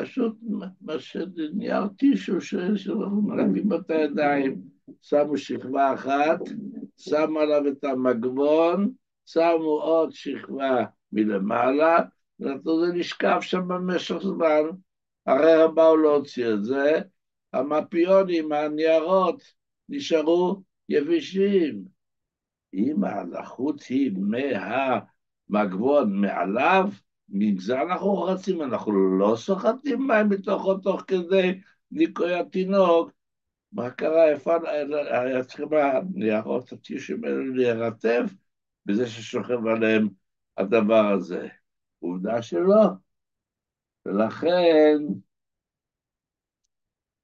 פשוט 0.00 0.36
מה 0.80 0.98
שנייר 0.98 1.86
טישו 1.98 2.40
שמלווים 2.40 3.72
את 3.72 3.90
הידיים, 3.90 4.60
שמו 5.02 5.36
שכבה 5.36 5.94
אחת, 5.94 6.38
שמו 6.96 7.38
עליו 7.38 7.68
את 7.68 7.84
המגבון, 7.84 8.90
שמו 9.26 9.80
עוד 9.82 10.12
שכבה 10.12 10.84
מלמעלה, 11.12 11.98
ונתנו 12.40 12.86
זה 12.86 12.92
נשקף 12.92 13.38
שם 13.40 13.68
במשך 13.68 14.18
זמן. 14.22 14.62
הרי 15.26 15.52
הם 15.52 15.74
באו 15.74 15.96
להוציא 15.96 16.54
את 16.54 16.64
זה, 16.64 17.00
המפיונים, 17.52 18.52
הניירות, 18.52 19.42
נשארו 19.88 20.62
יבשים. 20.88 21.84
אם 22.74 23.04
הלחות 23.04 23.82
היא 23.82 24.12
מהמגבון 25.50 26.20
מעליו, 26.20 26.88
מגזר 27.28 27.82
אנחנו 27.82 28.22
רצים, 28.22 28.62
אנחנו 28.62 29.18
לא 29.18 29.36
סוחטים 29.36 30.06
מים 30.06 30.28
מתוכו 30.28 30.74
תוך 30.78 31.02
כדי 31.06 31.60
ניקוי 31.90 32.34
התינוק. 32.34 33.10
מה 33.72 33.90
קרה? 33.90 34.28
איפה 34.28 34.54
היה 35.10 35.44
צריכים 35.44 35.68
הניירות 35.72 36.72
הטישים 36.72 37.24
האלה 37.24 37.44
להירטב 37.54 38.24
בזה 38.86 39.06
ששוכב 39.06 39.66
עליהם 39.66 40.08
הדבר 40.56 41.12
הזה? 41.12 41.48
עובדה 41.98 42.42
שלא. 42.42 42.84
ולכן 44.06 44.98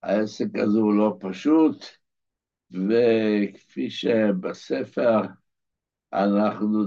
העסק 0.03 0.59
הזה 0.59 0.79
הוא 0.79 0.95
לא 0.95 1.17
פשוט, 1.21 1.85
וכפי 2.71 3.91
שבספר 3.91 5.21
אנחנו 6.13 6.87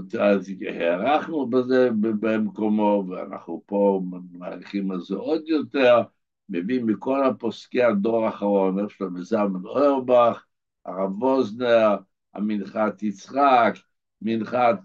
הערכנו 0.80 1.46
בזה 1.46 1.90
במקומו, 1.92 3.04
ואנחנו 3.08 3.62
פה 3.66 4.02
מעריכים 4.32 4.90
על 4.90 5.00
זה 5.00 5.16
עוד 5.16 5.48
יותר, 5.48 6.02
מביאים 6.48 6.86
מכל 6.86 7.24
הפוסקי 7.24 7.82
הדור 7.82 8.26
האחרון, 8.26 8.78
איך 8.78 8.90
שלמה 8.90 9.22
זלמן 9.22 9.64
אוירבך, 9.64 10.44
הרב 10.84 11.22
ווזנר, 11.22 11.96
המנחת 12.34 13.02
יצחק, 13.02 13.74
מנחת 14.22 14.80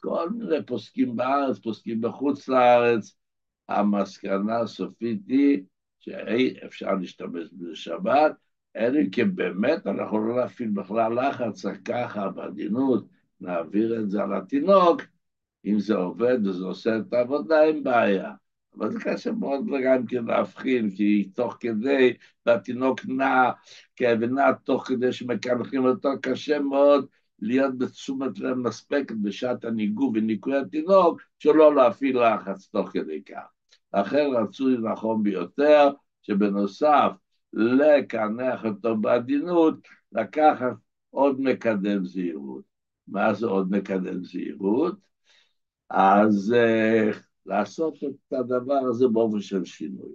כל 0.00 0.30
מיני 0.30 0.66
פוסקים 0.66 1.16
בארץ, 1.16 1.58
פוסקים 1.58 2.00
בחוץ 2.00 2.48
לארץ, 2.48 3.16
המסקנה 3.68 4.58
הסופית 4.58 5.20
היא 5.28 5.62
שאי 6.00 6.54
אפשר 6.66 6.94
להשתמש 6.94 7.48
בזה 7.52 7.76
שבת, 7.76 8.32
אלא 8.76 9.00
כי 9.12 9.24
באמת 9.24 9.86
אנחנו 9.86 10.28
לא 10.28 10.44
נפעיל 10.44 10.70
בכלל 10.70 11.28
לחץ, 11.28 11.66
ככה 11.84 12.28
בעדינות, 12.28 13.17
נעביר 13.40 14.00
את 14.00 14.10
זה 14.10 14.22
על 14.22 14.34
התינוק, 14.34 15.02
אם 15.64 15.80
זה 15.80 15.94
עובד 15.94 16.46
וזה 16.46 16.64
עושה 16.64 16.96
את 16.96 17.12
העבודה, 17.12 17.64
אין 17.64 17.84
בעיה. 17.84 18.32
אבל 18.78 18.92
זה 18.92 18.98
קשה 19.00 19.32
מאוד 19.32 19.66
גם 19.84 20.06
כן 20.06 20.24
להבחין, 20.24 20.90
כי 20.90 21.30
תוך 21.34 21.56
כדי, 21.60 22.12
והתינוק 22.46 23.00
נע, 23.06 23.50
ונע 24.00 24.52
תוך 24.52 24.86
כדי 24.86 25.12
שמקנחים 25.12 25.84
אותו, 25.84 26.08
קשה 26.22 26.58
מאוד 26.58 27.06
להיות 27.40 27.78
בתשומת 27.78 28.38
לב 28.38 28.56
מספקת 28.56 29.14
בשעת 29.22 29.64
הניגוב 29.64 30.12
וניקוי 30.16 30.58
התינוק, 30.58 31.20
שלא 31.38 31.74
להפעיל 31.74 32.18
לחץ 32.22 32.68
תוך 32.68 32.90
כדי 32.90 33.22
כך. 33.22 33.46
לכן 33.94 34.26
רצוי 34.34 34.76
נכון 34.82 35.22
ביותר, 35.22 35.90
שבנוסף 36.22 37.10
לקנח 37.52 38.64
אותו 38.64 38.96
בעדינות, 38.96 39.88
לקחת 40.12 40.74
עוד 41.10 41.40
מקדם 41.40 42.04
זהירות. 42.04 42.67
מה 43.08 43.34
זה 43.34 43.46
עוד 43.46 43.70
מקדם 43.70 44.24
זהירות? 44.24 44.94
אז 45.90 46.54
uh, 46.56 47.16
לעשות 47.46 47.94
את 48.04 48.32
הדבר 48.32 48.80
הזה 48.90 49.08
באופן 49.08 49.40
של 49.40 49.64
שינוי. 49.64 50.12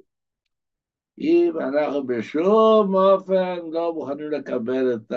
אם 1.19 1.53
אנחנו 1.59 2.07
בשום 2.07 2.95
אופן 2.95 3.59
לא 3.71 3.93
מוכנים 3.93 4.31
לקבל 4.31 4.93
את 4.95 5.11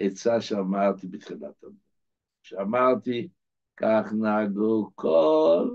העצה 0.00 0.40
שאמרתי 0.40 1.06
בתחילת 1.06 1.42
הדבר, 1.62 1.76
שאמרתי, 2.42 3.28
כך 3.76 4.12
נהגו 4.12 4.90
כל, 4.94 5.70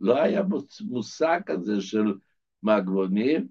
לא 0.00 0.22
היה 0.22 0.42
מושג 0.80 1.40
כזה 1.46 1.80
של 1.80 2.14
מגבונים, 2.62 3.48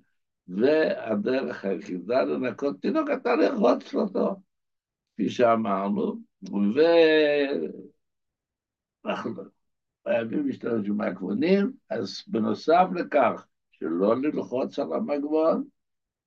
והדרך 0.47 1.65
היחידה 1.65 2.23
לנקות 2.23 2.82
תינוק 2.82 3.10
אתה 3.13 3.36
לרחוץ 3.36 3.95
אותו, 3.95 4.36
כפי 5.17 5.30
שאמרנו, 5.30 6.19
ואנחנו 9.03 9.34
חייבים 10.08 10.47
להשתמש 10.47 10.89
במגבונים, 10.89 11.71
אז 11.89 12.23
בנוסף 12.27 12.88
לכך, 12.95 13.45
שלא 13.71 14.21
ללחוץ 14.21 14.80
על 14.80 14.93
המגבון, 14.93 15.63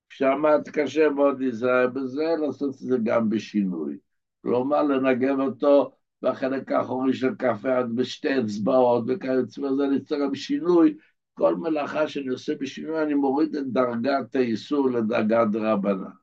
שם 0.08 0.42
קשה 0.72 1.08
מאוד 1.08 1.40
להיזהר 1.40 1.86
בזה, 1.86 2.34
לעשות 2.40 2.68
את 2.68 2.78
זה 2.78 2.96
גם 3.04 3.30
בשינוי. 3.30 3.98
כלומר, 4.42 4.82
לנגב 4.82 5.40
אותו 5.40 5.92
בחלק 6.22 6.72
האחורי 6.72 7.14
של 7.14 7.34
כף 7.38 7.64
היד 7.64 7.86
בשתי 7.94 8.40
אצבעות 8.40 9.04
וכיוצא 9.08 9.62
בזה, 9.62 9.86
ליצור 9.90 10.18
גם 10.18 10.34
שינוי, 10.34 10.96
כל 11.34 11.56
מלאכה 11.56 12.08
שאני 12.08 12.28
עושה 12.28 12.54
בשינוי, 12.54 13.02
אני 13.02 13.14
מוריד 13.14 13.56
את 13.56 13.66
דרגת 13.66 14.34
האיסור 14.34 14.90
לדרגת 14.90 15.48
רבנן. 15.54 16.19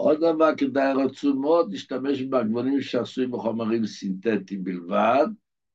עוד 0.00 0.18
דבר, 0.20 0.56
כדאי 0.56 0.92
רצו 0.92 1.34
מאוד 1.34 1.72
להשתמש 1.72 2.22
בעגבונים 2.22 2.80
שעשויים 2.80 3.30
מחומרים 3.30 3.86
סינתטיים 3.86 4.64
בלבד, 4.64 5.26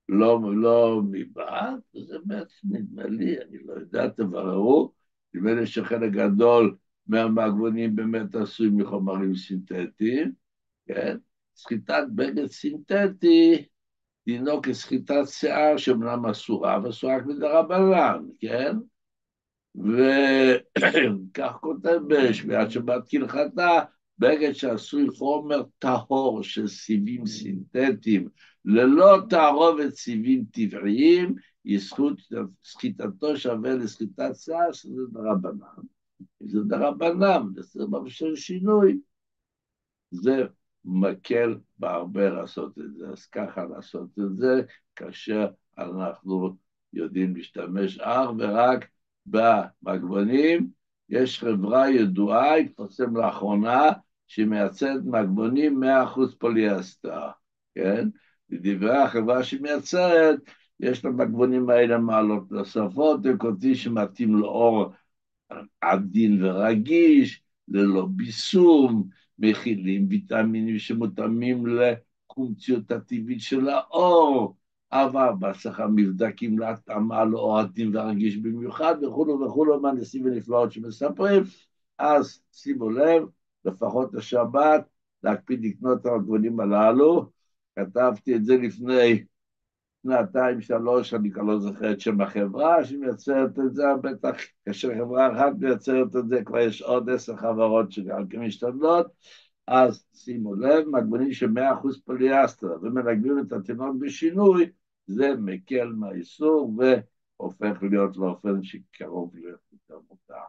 לא, 0.09 0.41
לא 0.55 1.01
מבעד, 1.11 1.79
וזה 1.95 2.17
בעצם 2.25 2.67
נדמה 2.69 3.03
לי, 3.03 3.41
אני 3.41 3.57
לא 3.65 3.73
יודע, 3.73 4.07
תבררו, 4.07 4.93
נדמה 5.33 5.53
לי 5.53 5.67
שחלק 5.67 6.11
גדול 6.11 6.75
מהמעגבונים 7.07 7.95
באמת 7.95 8.35
עשוי 8.35 8.69
מחומרים 8.69 9.35
סינתטיים, 9.35 10.31
כן? 10.87 11.17
סחיטת 11.55 12.03
בגד 12.15 12.47
סינתטי 12.47 13.65
דינו 14.25 14.61
כסחיטת 14.61 15.23
שיער 15.27 15.77
שאומנם 15.77 16.25
אסורה, 16.25 16.79
ואסורה 16.83 17.17
רק 17.17 17.25
מדרבנן, 17.25 18.25
כן? 18.39 18.77
וכך 19.75 21.57
כותב 21.61 21.99
בשמיעת 22.07 22.71
שבת 22.71 23.03
כהלכתה, 23.09 23.83
בגד 24.19 24.51
שעשוי 24.51 25.07
חומר 25.09 25.63
טהור 25.79 26.43
של 26.43 26.67
סיבים 26.67 27.25
סינתטיים 27.25 28.29
ללא 28.65 29.17
תערובת 29.29 29.93
סיבים 29.93 30.45
טבעיים, 30.51 31.35
סחיטתו 32.63 33.37
שווה 33.37 33.73
לסחיטת 33.73 34.35
שיער, 34.35 34.71
שזה 34.71 35.01
דרבנן. 35.11 35.83
זה 36.39 36.59
דרבנן, 36.59 37.43
זה 37.55 37.83
בשביל 38.05 38.35
שינוי, 38.35 38.99
זה 40.11 40.43
מקל 40.85 41.57
בהרבה 41.79 42.29
לעשות 42.29 42.77
את 42.77 42.95
זה. 42.97 43.07
אז 43.09 43.25
ככה 43.25 43.65
לעשות 43.65 44.09
את 44.19 44.37
זה, 44.37 44.61
כאשר 44.95 45.47
אנחנו 45.77 46.55
יודעים 46.93 47.35
להשתמש 47.35 47.99
אך 47.99 48.29
ורק 48.37 48.87
במגבונים. 49.25 50.69
יש 51.09 51.39
חברה 51.39 51.89
ידועה, 51.89 52.55
התפרסם 52.55 53.17
לאחרונה, 53.17 53.91
שמייצרת 54.27 55.01
מגבונים 55.05 55.83
100% 55.83 56.35
פוליאסטר, 56.39 57.29
כן? 57.75 58.09
לדברי 58.49 58.97
החברה 58.97 59.43
שמייצרת, 59.43 60.39
יש 60.79 61.05
למגבונים 61.05 61.69
האלה 61.69 61.97
מעלות 61.97 62.51
נוספות, 62.51 63.19
כותבים 63.37 63.75
שמתאים 63.75 64.35
לאור 64.35 64.91
עדין 65.81 66.43
ורגיש, 66.43 67.43
ללא 67.67 68.07
ביסום, 68.15 69.09
מכילים 69.39 70.05
ויטמינים 70.09 70.79
שמותאמים 70.79 71.65
לקומציות 71.67 72.91
הטבעית 72.91 73.41
של 73.41 73.69
האור, 73.69 74.55
אבל 74.91 75.29
בהצלחה 75.39 75.87
מבדקים 75.87 76.59
להתאמה 76.59 77.25
לאור 77.25 77.59
עדין 77.59 77.95
ורגיש 77.95 78.37
במיוחד, 78.37 78.95
וכולו 79.03 79.41
וכולו 79.41 79.79
מהנדסים 79.81 80.25
ונפלאות 80.25 80.71
שמספרים, 80.71 81.43
אז 81.97 82.41
שימו 82.51 82.89
לב, 82.89 83.23
לפחות 83.65 84.15
השבת, 84.15 84.85
להקפיד 85.23 85.65
לקנות 85.65 86.01
את 86.01 86.05
הגבולים 86.05 86.59
הללו. 86.59 87.29
כתבתי 87.75 88.35
את 88.35 88.45
זה 88.45 88.57
לפני 88.57 89.23
שנתיים, 90.03 90.61
שלוש, 90.61 91.13
אני 91.13 91.31
כבר 91.31 91.43
לא 91.43 91.59
זוכר 91.59 91.91
את 91.91 91.99
שם 91.99 92.21
החברה 92.21 92.85
שמייצרת 92.85 93.59
את 93.59 93.75
זה, 93.75 93.83
בטח 94.01 94.35
כאשר 94.65 94.95
חברה 94.95 95.31
אחת 95.33 95.53
מייצרת 95.59 96.15
את 96.15 96.27
זה, 96.27 96.43
כבר 96.45 96.59
יש 96.59 96.81
עוד 96.81 97.09
עשר 97.09 97.35
חברות 97.35 97.91
שגם 97.91 98.27
כן 98.27 98.39
משתדלות, 98.39 99.07
אז 99.67 100.05
שימו 100.13 100.55
לב, 100.55 100.87
מגבונים 100.87 101.33
של 101.33 101.47
מאה 101.47 101.73
אחוז 101.73 102.01
פוליאסטר 102.01 102.77
ומנגבים 102.81 103.39
את 103.39 103.53
התינוק 103.53 103.95
בשינוי, 103.99 104.69
זה 105.07 105.33
מקל 105.37 105.85
מהאיסור 105.85 106.73
והופך 106.77 107.83
להיות 107.83 108.17
באופן 108.17 108.63
שקרוב 108.63 109.35
להיות 109.35 109.59
יותר 109.71 109.99
מותר. 110.09 110.43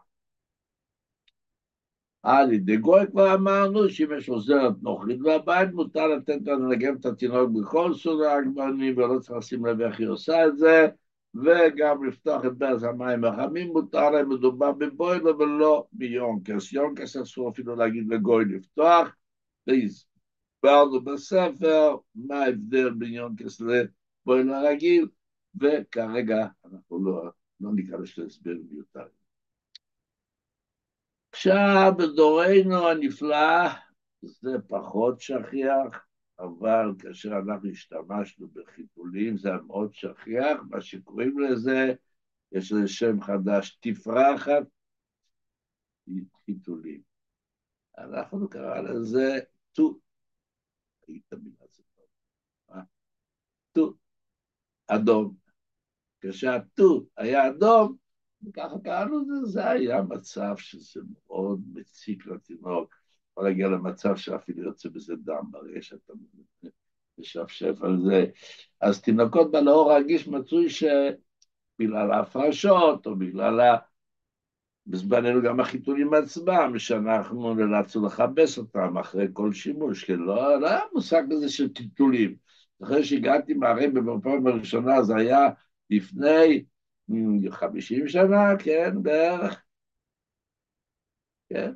על 2.24 2.52
ידי 2.52 2.76
גוי 2.76 3.06
כבר 3.10 3.34
אמרנו 3.34 3.88
שאם 3.88 4.08
יש 4.18 4.28
עוזרת 4.28 4.72
נוכרית 4.82 5.20
בבית, 5.20 5.72
מותר 5.72 6.06
לתת 6.06 6.38
לה 6.44 6.54
לנגב 6.54 6.94
את 7.00 7.06
התינוק 7.06 7.50
בכל 7.50 7.94
סוג 7.94 8.22
העגבנים, 8.22 8.98
ולא 8.98 9.18
צריך 9.18 9.38
לשים 9.38 9.66
לב 9.66 9.80
איך 9.80 9.98
היא 9.98 10.08
עושה 10.08 10.46
את 10.46 10.58
זה, 10.58 10.88
וגם 11.34 12.04
לפתוח 12.04 12.44
את 12.44 12.58
ברז 12.58 12.82
המים 12.82 13.24
החמים, 13.24 13.72
מותר 13.72 14.10
להם 14.10 14.28
מדובר 14.28 14.72
בבוילו 14.72 15.38
ולא 15.38 15.86
ביונקס. 15.92 16.72
יונקס 16.72 17.16
אסור 17.16 17.50
אפילו 17.50 17.76
להגיד 17.76 18.08
לגוי 18.08 18.44
לפתוח, 18.44 19.16
והסברנו 19.66 21.00
בספר 21.04 21.96
מה 22.14 22.34
ההבדל 22.34 22.90
בין 22.90 23.12
יונקס 23.12 23.60
לבוילו 23.60 24.54
הרגיל, 24.54 25.08
וכרגע 25.60 26.46
אנחנו 26.64 27.04
לא, 27.04 27.30
לא 27.60 27.72
ניכנס 27.72 28.18
להסבר 28.18 28.54
מיותרים. 28.70 29.23
עכשיו, 31.34 31.92
בדורנו 31.98 32.88
הנפלא, 32.88 33.68
זה 34.22 34.50
פחות 34.68 35.20
שכיח, 35.20 36.06
אבל 36.38 36.94
כאשר 36.98 37.28
אנחנו 37.28 37.68
השתמשנו 37.70 38.48
בחיתולים 38.48 39.36
זה 39.36 39.50
מאוד 39.66 39.94
שכיח, 39.94 40.60
מה 40.70 40.80
שקוראים 40.80 41.38
לזה, 41.38 41.94
יש 42.52 42.72
לזה 42.72 42.88
שם 42.88 43.20
חדש, 43.20 43.78
תפרחת 43.80 44.62
חיתולים. 46.44 47.00
אנחנו 47.98 48.48
קרא 48.48 48.80
לזה 48.80 49.38
טו, 49.72 49.98
היית 51.08 51.32
מילה 51.32 51.66
זה 51.70 51.82
טוב, 51.94 52.06
אה? 52.70 52.82
טו, 53.72 53.94
אדום. 54.86 55.34
כשהטו 56.20 57.06
היה 57.16 57.48
אדום, 57.48 57.96
וככה 58.46 58.78
קראנו 58.84 59.20
לזה, 59.20 59.44
זה 59.44 59.70
היה 59.70 60.02
מצב 60.02 60.56
שזה 60.56 61.00
מאוד 61.26 61.60
מציק 61.72 62.26
לתינוק, 62.26 62.94
יכול 63.32 63.44
להגיע 63.44 63.68
למצב 63.68 64.16
שאפילו 64.16 64.62
יוצא 64.62 64.88
בזה 64.88 65.14
דם 65.16 65.44
ברשת, 65.50 65.96
אתה 66.04 66.12
משפשף 67.18 67.82
על 67.82 67.98
זה. 68.04 68.26
אז 68.80 69.02
תינוקות 69.02 69.50
בלאור 69.50 69.94
רגיש 69.94 70.28
מצוי 70.28 70.66
שבגלל 70.70 72.12
ההפרשות, 72.12 73.06
או 73.06 73.16
בגלל 73.16 73.60
ה... 73.60 73.76
בזמננו 74.86 75.42
גם 75.42 75.60
החיתולים 75.60 76.14
עצמם, 76.14 76.72
שאנחנו 76.78 77.54
נאלצנו 77.54 78.06
לכבס 78.06 78.58
אותם 78.58 78.98
אחרי 78.98 79.26
כל 79.32 79.52
שימוש, 79.52 80.04
כי 80.04 80.16
לא, 80.16 80.60
לא 80.60 80.68
היה 80.68 80.80
מושג 80.92 81.22
כזה 81.30 81.48
של 81.48 81.72
טיטולים. 81.72 82.36
אחרי 82.82 83.04
שהגעתי 83.04 83.54
מהרבה 83.54 84.00
בפעם 84.00 84.46
הראשונה, 84.46 85.02
זה 85.02 85.16
היה 85.16 85.48
לפני 85.90 86.64
חמישים 87.50 88.08
שנה, 88.08 88.56
כן, 88.58 89.02
בערך, 89.02 89.62
כן, 91.48 91.72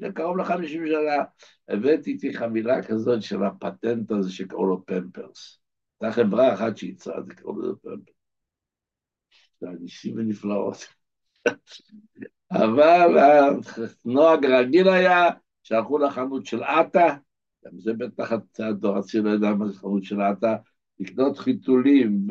זה 0.00 0.08
קרוב 0.14 0.36
לחמישים 0.36 0.86
שנה, 0.86 1.24
הבאתי 1.68 2.10
איתי 2.10 2.34
חבילה 2.34 2.82
כזאת 2.82 3.22
של 3.22 3.44
הפטנט 3.44 4.10
הזה 4.10 4.32
שקראו 4.32 4.66
לו 4.66 4.86
פמפרס. 4.86 5.58
זו 6.02 6.10
חברה 6.10 6.54
אחת 6.54 6.76
שייצרה, 6.76 7.22
זה 7.22 7.34
קראו 7.34 7.60
לזה 7.60 7.72
פמפרס. 7.82 8.16
זה 9.60 9.66
אנשים 9.68 10.18
ונפלאות. 10.18 10.76
אבל 12.52 13.18
הנוהג 14.04 14.46
רגיל 14.46 14.88
היה 14.88 15.30
שהלכו 15.62 15.98
לחנות 15.98 16.46
של 16.46 16.62
עטה, 16.62 17.16
גם 17.64 17.78
זה 17.78 17.92
בטח 17.92 18.32
הדור 18.58 18.96
הצעיר 18.96 19.22
לא 19.22 19.30
יודע 19.30 19.50
מה 19.50 19.68
זה 19.68 19.78
חנות 19.78 20.04
של 20.04 20.20
עטה, 20.20 20.56
לקנות 20.98 21.38
חיתולים, 21.38 22.26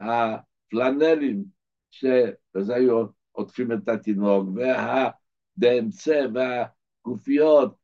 וה... 0.00 0.36
פלנלים, 0.68 1.44
שבזה 1.90 2.74
היו 2.74 3.06
עוטפים 3.32 3.72
את 3.72 3.88
התינוק, 3.88 4.48
והדאמצה 4.54 6.20
והגופיות, 6.34 7.76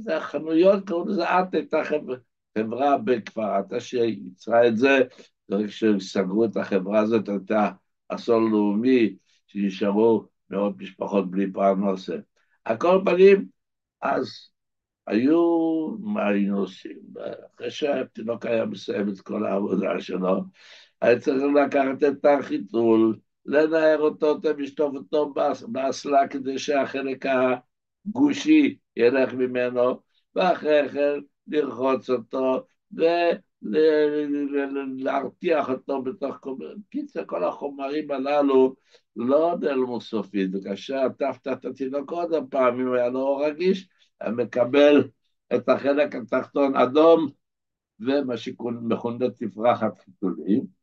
זה 0.00 0.16
החנויות, 0.16 0.86
קראו 0.86 1.08
לזה 1.08 1.24
את 1.24 1.54
הייתה 1.54 1.82
חברה 2.58 2.98
בכפר 2.98 3.42
עטה 3.42 3.80
שייצרה 3.80 4.68
את 4.68 4.76
זה, 4.76 4.98
צריך 5.50 5.72
שסגרו 5.72 6.44
את 6.44 6.56
החברה 6.56 7.00
הזאת, 7.00 7.28
הייתה 7.28 7.70
אסון 8.08 8.50
לאומי, 8.50 9.16
שנשארו 9.46 10.26
מאות 10.50 10.78
משפחות 10.78 11.30
בלי 11.30 11.52
פרנסה. 11.52 12.16
על 12.64 12.76
כל 12.76 13.02
פנים, 13.04 13.46
אז 14.00 14.28
היו, 15.06 15.40
מה 16.00 16.28
היינו 16.28 16.58
עושים? 16.58 16.98
אחרי 17.54 17.70
שהתינוק 17.70 18.46
היה 18.46 18.66
מסיים 18.66 19.08
את 19.08 19.20
כל 19.20 19.46
העבודה 19.46 20.00
שלו, 20.00 20.42
היה 21.02 21.20
צריך 21.20 21.42
לקחת 21.64 22.02
את 22.02 22.24
החיתול, 22.24 23.18
לנער 23.46 24.00
אותו, 24.00 24.38
לשטוף 24.58 24.94
אותו 24.94 25.34
באסלה 25.68 26.28
כדי 26.28 26.58
שהחלק 26.58 27.24
הגושי 27.26 28.76
ילך 28.96 29.34
ממנו, 29.34 30.00
ואחרי 30.34 30.88
כן 30.88 31.18
לרחוץ 31.46 32.10
אותו 32.10 32.66
ולהרתיח 33.62 35.70
אותו 35.70 36.02
בתוך 36.02 36.36
כל... 36.40 36.54
קיצר, 36.90 37.24
כל 37.26 37.44
החומרים 37.44 38.10
הללו 38.10 38.74
לא 39.16 39.56
נעלמו 39.60 40.00
סופית, 40.00 40.50
וכאשר 40.54 40.96
עטפת 40.96 41.48
את 41.48 41.64
התינוק 41.64 42.10
עוד 42.10 42.34
הפעם, 42.34 42.80
אם 42.80 42.92
היה 42.92 43.08
לו 43.08 43.36
רגיש, 43.36 43.88
היה 44.20 44.30
מקבל 44.30 45.08
את 45.54 45.68
החלק 45.68 46.14
התחתון 46.14 46.76
אדום, 46.76 47.28
ומה 48.00 48.36
שמכונה 48.36 49.30
תפרחת 49.30 49.98
חיתולים. 49.98 50.81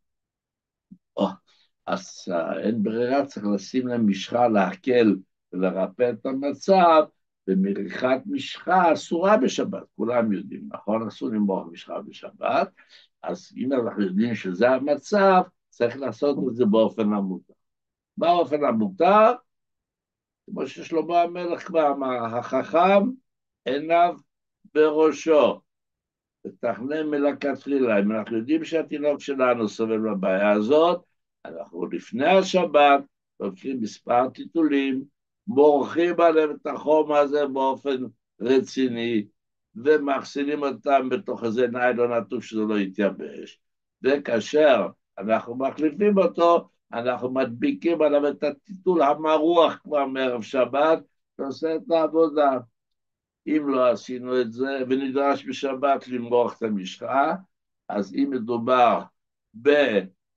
אז 1.85 2.25
uh, 2.31 2.57
אין 2.59 2.83
ברירה, 2.83 3.25
צריך 3.25 3.45
לשים 3.53 3.87
להם 3.87 4.07
משחה 4.07 4.47
להקל 4.47 5.15
ולרפא 5.53 6.09
את 6.09 6.25
המצב, 6.25 7.03
ומריחת 7.47 8.21
משחה 8.25 8.93
אסורה 8.93 9.37
בשבת, 9.37 9.83
כולם 9.95 10.33
יודעים, 10.33 10.69
נכון? 10.73 11.07
אסור 11.07 11.29
למרוח 11.29 11.67
משחה 11.71 12.01
בשבת, 12.01 12.69
אז 13.23 13.51
אם 13.57 13.73
אנחנו 13.73 14.03
יודעים 14.03 14.35
שזה 14.35 14.69
המצב, 14.69 15.41
צריך 15.69 15.97
לעשות 15.97 16.37
את 16.49 16.55
זה 16.55 16.65
באופן 16.65 17.13
המותר. 17.13 17.53
באופן 18.17 18.63
המותר, 18.63 19.33
כמו 20.45 20.67
ששלמה 20.67 21.21
המלך 21.21 21.67
כבר 21.67 21.91
אמר, 21.91 22.37
החכם 22.37 23.03
עיניו 23.65 24.15
בראשו. 24.73 25.61
לתכנן 26.45 27.07
מלכתחילה. 27.09 27.99
אם 27.99 28.11
אנחנו 28.11 28.37
יודעים 28.37 28.63
שהתינוק 28.63 29.21
שלנו 29.21 29.69
סובל 29.69 29.97
בבעיה 29.97 30.51
הזאת, 30.51 31.03
אנחנו 31.45 31.85
לפני 31.85 32.25
השבת 32.25 33.03
לוקחים 33.39 33.81
מספר 33.81 34.29
טיטולים, 34.29 35.03
מורחים 35.47 36.21
עליהם 36.21 36.51
את 36.51 36.67
החום 36.67 37.11
הזה 37.11 37.47
באופן 37.47 38.03
רציני, 38.41 39.25
ומאחסנים 39.75 40.63
אותם 40.63 41.09
בתוך 41.09 41.43
איזה 41.43 41.67
ניילון 41.67 42.13
עטוף 42.13 42.43
שזה 42.43 42.61
לא 42.61 42.79
יתייבש. 42.79 43.59
וכאשר 44.03 44.87
אנחנו 45.17 45.55
מחליפים 45.55 46.17
אותו, 46.17 46.69
אנחנו 46.93 47.33
מדביקים 47.33 48.01
עליו 48.01 48.27
את 48.27 48.43
הטיטול 48.43 49.01
המרוח 49.01 49.79
כבר 49.83 50.05
מערב 50.05 50.41
שבת, 50.41 50.99
ועושה 51.39 51.75
את 51.75 51.91
העבודה. 51.91 52.57
אם 53.47 53.69
לא 53.69 53.91
עשינו 53.91 54.41
את 54.41 54.51
זה, 54.51 54.83
ונדרש 54.89 55.45
בשבת 55.45 56.07
למרוח 56.07 56.57
את 56.57 56.63
המשחה, 56.63 57.33
אז 57.89 58.13
אם 58.13 58.29
מדובר 58.31 59.01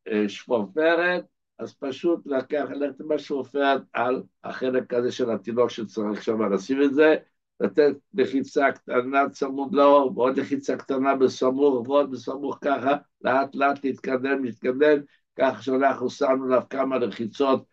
בשפופרת, 0.09 1.25
אז 1.59 1.75
פשוט 1.75 2.27
לקח, 2.27 2.65
ללכת 2.71 3.01
עם 3.01 3.13
השפופרת 3.13 3.83
על 3.93 4.23
החלק 4.45 4.95
הזה 4.95 5.13
של 5.13 5.31
התינוק 5.31 5.71
שצריך 5.71 6.23
שם 6.23 6.53
לשים 6.53 6.83
את 6.83 6.95
זה, 6.95 7.17
לתת 7.61 7.95
לחיצה 8.15 8.73
קטנה 8.73 9.29
צמוד 9.31 9.75
לאור, 9.75 10.19
ועוד 10.19 10.39
לחיצה 10.39 10.77
קטנה 10.77 11.15
בסמוך, 11.17 11.89
ועוד 11.89 12.11
בסמוך 12.11 12.59
ככה, 12.61 12.97
לאט 13.23 13.55
לאט 13.55 13.85
להתקדם, 13.85 14.45
להתקדם, 14.45 14.99
כך 15.39 15.63
שאנחנו 15.63 16.11
שמנו 16.11 16.45
עליו 16.45 16.63
כמה 16.71 16.99
לחיצות 16.99 17.65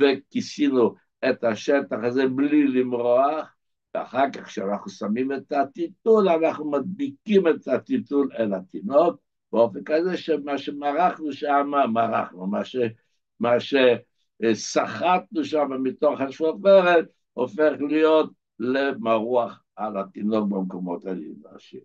וכיסינו 0.00 0.94
את 1.30 1.44
השטח 1.44 1.96
הזה 2.02 2.26
בלי 2.26 2.66
למרוח, 2.66 3.54
ואחר 3.94 4.30
כך 4.32 4.44
כשאנחנו 4.44 4.90
שמים 4.90 5.32
את 5.32 5.52
הטיטול, 5.52 6.28
אנחנו 6.28 6.70
מדביקים 6.70 7.48
את 7.48 7.68
הטיטול 7.68 8.28
אל 8.38 8.54
התינוק, 8.54 9.16
באופן 9.54 9.84
כזה 9.84 10.16
שמה 10.16 10.58
שמרחנו 10.58 11.32
שם, 11.32 11.70
מרחנו, 11.92 12.46
מה, 12.46 12.64
ש, 12.64 12.76
מה 13.40 13.52
שסחטנו 13.60 15.44
שם 15.44 15.68
מתוך 15.82 16.20
השפופרת, 16.20 17.08
הופך 17.32 17.72
להיות 17.88 18.30
למרוח 18.58 19.62
על 19.76 19.98
התינוק 19.98 20.48
במקומות 20.48 21.06
הנדרשים. 21.06 21.80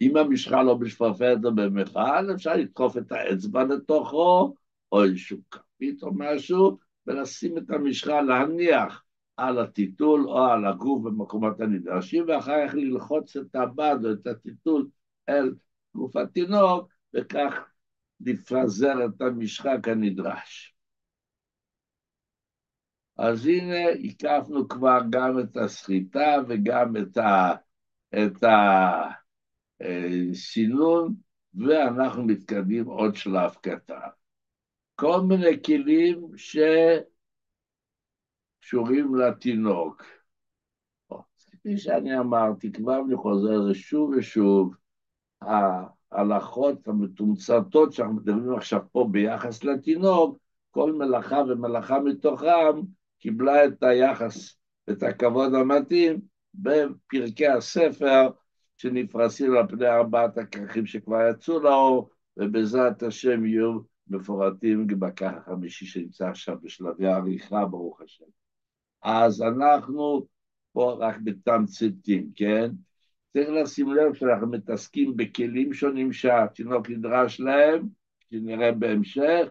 אם 0.00 0.16
המשחה 0.16 0.62
לא 0.62 0.74
בשפופרת 0.74 1.44
או 1.44 1.54
במכל, 1.54 2.34
אפשר 2.34 2.56
לדחוף 2.56 2.96
את 2.96 3.12
האצבע 3.12 3.64
לתוכו, 3.64 4.54
או 4.92 5.04
איזשהו 5.04 5.38
כפית 5.50 6.02
או 6.02 6.10
משהו, 6.14 6.78
ולשים 7.06 7.58
את 7.58 7.70
המשחה, 7.70 8.20
להניח 8.20 9.04
על 9.36 9.58
הטיטול 9.58 10.28
או 10.28 10.44
על 10.44 10.66
הגוף 10.66 11.02
במקומות 11.02 11.60
הנדרשים, 11.60 12.24
ואחר 12.28 12.68
כך 12.68 12.74
ללחוץ 12.74 13.36
את 13.36 13.54
הבד 13.54 13.96
או 14.04 14.12
את 14.12 14.26
הטיטול 14.26 14.88
אל 15.28 15.54
גוף 15.94 16.16
התינוק, 16.16 16.92
וכך 17.14 17.52
לפזר 18.20 18.94
את 19.06 19.20
המשחה 19.20 19.70
כנדרש. 19.82 20.74
אז 23.18 23.46
הנה, 23.46 23.88
הקפנו 24.04 24.68
כבר 24.68 24.98
גם 25.10 25.38
את 25.40 25.56
הסחיטה 25.56 26.36
וגם 26.48 26.96
את, 26.96 27.16
ה, 27.16 27.54
את 28.14 28.44
הסינון, 29.80 31.14
ואנחנו 31.54 32.24
מתקדמים 32.24 32.84
עוד 32.84 33.14
שלב 33.14 33.54
קטן. 33.54 34.08
כל 34.94 35.20
מיני 35.28 35.62
כלים 35.66 36.30
ש... 36.36 36.58
קשורים 38.60 39.14
לתינוק. 39.14 40.02
כפי 41.50 41.78
שאני 41.78 42.18
אמרתי, 42.18 42.72
כבר 42.72 43.00
אני 43.06 43.16
חוזר 43.16 43.52
על 43.52 43.74
שוב 43.74 44.10
ושוב, 44.18 44.74
ההלכות 45.42 46.88
המתומצתות 46.88 47.92
שאנחנו 47.92 48.14
מדברים 48.14 48.54
עכשיו 48.54 48.80
פה 48.92 49.08
ביחס 49.10 49.64
לתינוק, 49.64 50.38
כל 50.70 50.92
מלאכה 50.92 51.42
ומלאכה 51.48 52.00
מתוכם 52.00 52.80
קיבלה 53.18 53.64
את 53.64 53.82
היחס, 53.82 54.56
את 54.90 55.02
הכבוד 55.02 55.54
המתאים 55.54 56.20
בפרקי 56.54 57.46
הספר 57.46 58.30
שנפרסים 58.76 59.56
על 59.56 59.66
פני 59.68 59.88
ארבעת 59.88 60.38
הכרכים 60.38 60.86
שכבר 60.86 61.30
יצאו 61.30 61.58
לאור, 61.58 62.10
ובעזרת 62.36 63.02
השם 63.02 63.46
יהיו 63.46 63.78
מפורטים 64.08 64.86
בכך 64.86 65.32
החמישי 65.36 65.86
שנמצא 65.86 66.28
עכשיו 66.28 66.56
בשלבי 66.62 67.06
העריכה, 67.06 67.64
ברוך 67.64 68.00
השם. 68.00 68.24
אז 69.02 69.42
אנחנו 69.42 70.26
פה 70.72 70.96
רק 71.00 71.16
בתמציתים, 71.24 72.30
כן? 72.34 72.70
צריך 73.36 73.50
לשים 73.50 73.92
לב 73.92 74.14
שאנחנו 74.14 74.46
מתעסקים 74.46 75.16
בכלים 75.16 75.72
שונים 75.72 76.12
שהתינוק 76.12 76.90
נדרש 76.90 77.40
להם, 77.40 77.88
שנראה 78.30 78.72
בהמשך, 78.72 79.48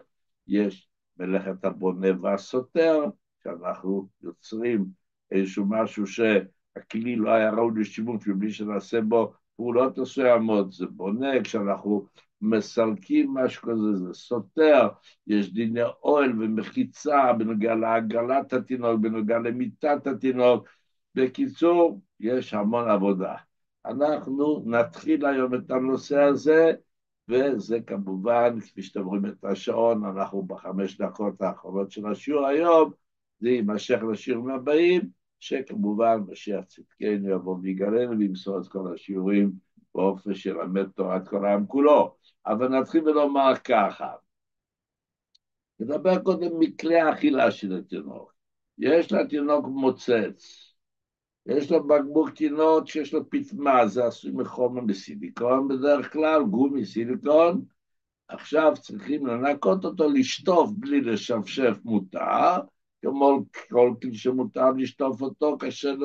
יש 0.48 0.88
מלאכת 1.18 1.64
הבונה 1.64 2.08
והסותר, 2.22 3.04
שאנחנו 3.44 4.08
יוצרים 4.22 4.86
איזשהו 5.30 5.64
משהו 5.68 6.06
שהכלי 6.06 7.16
לא 7.16 7.30
היה 7.30 7.50
ראוי 7.50 7.80
לשימוש 7.80 8.28
מבלי 8.28 8.50
שנעשה 8.50 9.00
בו 9.00 9.32
פעולות 9.56 9.98
מסוימות, 9.98 10.72
זה 10.72 10.86
בונה, 10.86 11.42
כשאנחנו 11.44 12.06
מסלקים 12.40 13.34
משהו 13.34 13.68
כזה, 13.68 13.96
זה 13.96 14.14
סותר, 14.14 14.88
יש 15.26 15.52
דיני 15.52 15.82
אוהל 16.02 16.42
ומחיצה 16.42 17.32
בנוגע 17.32 17.74
לעגלת 17.74 18.52
התינוק, 18.52 19.00
בנוגע 19.00 19.38
למיטת 19.38 20.06
התינוק. 20.06 20.68
בקיצור, 21.14 22.00
יש 22.20 22.54
המון 22.54 22.90
עבודה. 22.90 23.34
אנחנו 23.86 24.62
נתחיל 24.66 25.26
היום 25.26 25.54
את 25.54 25.70
הנושא 25.70 26.22
הזה, 26.22 26.72
וזה 27.28 27.80
כמובן, 27.80 28.60
כפי 28.60 28.82
שאתם 28.82 29.04
רואים 29.04 29.26
את 29.26 29.44
השעון, 29.44 30.04
אנחנו 30.04 30.42
בחמש 30.42 30.96
דקות 30.96 31.42
האחרונות 31.42 31.90
של 31.90 32.06
השיעור 32.06 32.46
היום, 32.46 32.92
זה 33.40 33.48
יימשך 33.48 33.98
לשיעורים 34.12 34.54
הבאים, 34.54 35.02
שכמובן 35.40 36.18
משיח 36.28 36.64
צדקנו 36.64 37.30
יבוא 37.30 37.56
ויגרנו 37.62 38.18
וימסור 38.18 38.58
את 38.58 38.68
כל 38.68 38.94
השיעורים 38.94 39.52
באופן 39.94 40.34
שילמד 40.34 40.88
תורת 40.88 41.28
כל 41.28 41.46
העם 41.46 41.66
כולו. 41.66 42.16
אבל 42.46 42.68
נתחיל 42.68 43.08
ולומר 43.08 43.52
ככה, 43.64 44.12
נדבר 45.80 46.22
קודם 46.22 46.58
מכלי 46.58 47.00
האכילה 47.00 47.50
של 47.50 47.76
התינוק. 47.76 48.32
יש 48.78 49.12
לתינוק 49.12 49.66
מוצץ, 49.66 50.65
יש 51.46 51.70
לו 51.70 51.86
בקבוק 51.86 52.30
תינוק 52.30 52.88
שיש 52.88 53.14
לו 53.14 53.30
פטמה, 53.30 53.86
זה 53.86 54.06
עשוי 54.06 54.30
מחומר 54.30 54.80
מסיליקון 54.80 55.68
בדרך 55.68 56.12
כלל, 56.12 56.42
גומי 56.42 56.84
סיליקון. 56.84 57.64
עכשיו 58.28 58.72
צריכים 58.80 59.26
לנקות 59.26 59.84
אותו, 59.84 60.08
לשטוף 60.08 60.70
בלי 60.72 61.00
לשפשף 61.00 61.76
מותר, 61.84 62.56
כמו 63.02 63.44
כל 63.68 63.94
כלי 64.02 64.14
שמותר 64.14 64.70
לשטוף 64.70 65.22
אותו, 65.22 65.56
כאשר 65.58 65.96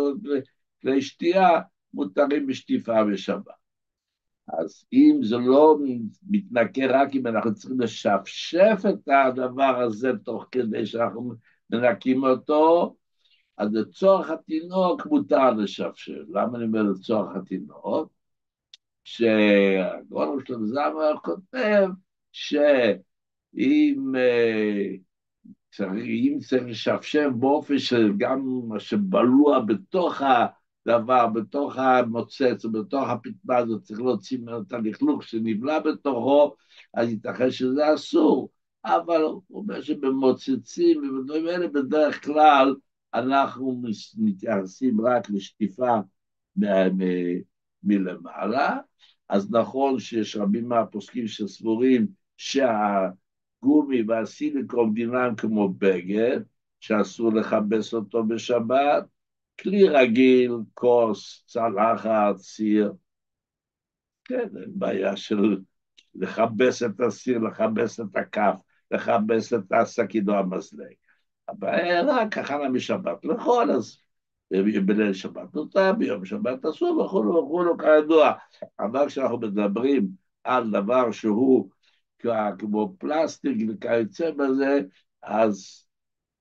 כלי 0.82 1.02
שתייה 1.02 1.60
מותרים 1.94 2.48
בשטיפה 2.48 3.04
בשבת. 3.04 3.62
אז 4.48 4.86
אם 4.94 5.20
זה 5.24 5.38
לא 5.38 5.78
מתנקה 6.30 6.82
רק 6.90 7.16
אם 7.16 7.28
אנחנו 7.28 7.54
צריכים 7.54 7.80
לשפשף 7.80 8.82
את 8.90 9.08
הדבר 9.08 9.82
הזה 9.82 10.12
תוך 10.24 10.46
כדי 10.52 10.86
שאנחנו 10.86 11.34
מנקים 11.70 12.24
אותו, 12.24 12.96
אז 13.62 13.74
לצורך 13.74 14.30
התינוק 14.30 15.06
מותר 15.06 15.52
לשפשף. 15.52 16.22
למה 16.30 16.58
אני 16.58 16.66
אומר 16.66 16.84
לצורך 16.84 17.36
התינוק? 17.36 18.12
שהגאון 19.04 20.40
שלום 20.48 20.66
זמר 20.66 21.14
כותב 21.24 21.88
שאם 22.32 24.14
אה, 24.16 24.88
צריך, 25.72 26.48
צריך 26.48 26.64
לשפשף 26.64 27.28
באופן 27.40 27.80
שגם 27.80 28.62
מה 28.68 28.80
שבלוע 28.80 29.60
בתוך 29.60 30.22
ה... 30.22 30.46
דבר 30.88 31.28
בתוך 31.28 31.78
המוצץ 31.78 32.66
ובתוך 32.66 33.10
הפטמה 33.10 33.58
הזאת 33.58 33.82
צריך 33.82 34.00
להוציא 34.00 34.38
ממנו 34.38 34.62
את 34.62 34.74
הלכלוך 34.74 35.24
שנבלע 35.24 35.80
בתוכו, 35.80 36.56
אז 36.94 37.10
ייתכן 37.10 37.52
שזה 37.52 37.94
אסור. 37.94 38.50
אבל 38.86 39.22
הוא 39.22 39.42
אומר 39.54 39.82
שבמוצצים 39.82 40.98
ובדברים 40.98 41.48
האלה 41.48 41.68
בדרך 41.68 42.26
כלל 42.26 42.76
אנחנו 43.14 43.82
מתייחסים 44.18 45.02
רק 45.02 45.30
לשטיפה 45.30 46.00
מלמעלה, 47.84 48.78
אז 49.30 49.52
נכון 49.52 50.00
שיש 50.00 50.36
רבים 50.36 50.68
מהפוסקים 50.70 51.28
שסבורים 51.28 52.08
שהגומי 52.38 54.02
והסיליקון 54.08 54.94
דינם 54.94 55.36
כמו 55.38 55.70
בגד, 55.70 56.40
שאסור 56.80 57.34
לכבס 57.34 57.94
אותו 57.94 58.24
בשבת, 58.24 59.04
כלי 59.62 59.90
רגיל, 59.90 60.52
כוס, 60.74 61.44
צלחת, 61.48 62.38
סיר, 62.38 62.94
כן, 64.26 64.48
אין 64.62 64.72
בעיה 64.76 65.18
של 65.18 65.58
לכבס 66.16 66.84
את 66.84 67.00
הסיר, 67.00 67.40
לכבס 67.40 68.00
את 68.00 68.16
הכף, 68.16 68.56
לכבס 68.92 69.54
את 69.54 69.72
השקית 69.72 70.28
או 70.28 70.34
המזלג. 70.34 71.01
רק 72.08 72.38
הכנה 72.38 72.70
משבת 72.70 73.26
לאכול, 73.26 73.72
אז 73.72 73.98
בליל 74.86 75.14
שבת 75.14 75.56
נותר, 75.56 75.94
ביום 75.98 76.26
שבת 76.26 76.66
אסור 76.66 76.98
וכולו 76.98 77.44
וכולו 77.44 77.78
כידוע. 77.78 78.32
אבל 78.80 79.08
כשאנחנו 79.08 79.38
מדברים 79.38 80.08
על 80.44 80.72
דבר 80.72 81.12
שהוא 81.12 81.70
כמו 82.60 82.96
פלסטיק 82.98 83.58
וכיוצא 83.70 84.32
בזה, 84.32 84.82
אז 85.24 85.86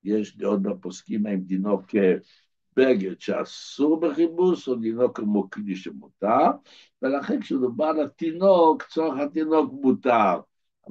יש 0.04 0.36
דעות 0.36 0.62
בפוסקים 0.62 1.26
האם 1.26 1.40
דינו 1.40 1.78
כבגד 1.86 3.20
שאסור 3.20 4.00
בכיבוס, 4.00 4.68
או 4.68 4.74
דינו 4.74 5.14
כמו 5.14 5.50
כלי 5.50 5.76
שמותר, 5.76 6.46
ולכן 7.02 7.40
כשמדובר 7.40 7.84
על 7.84 8.00
התינוק, 8.00 8.82
צורך 8.82 9.18
התינוק 9.18 9.72
מותר. 9.72 10.40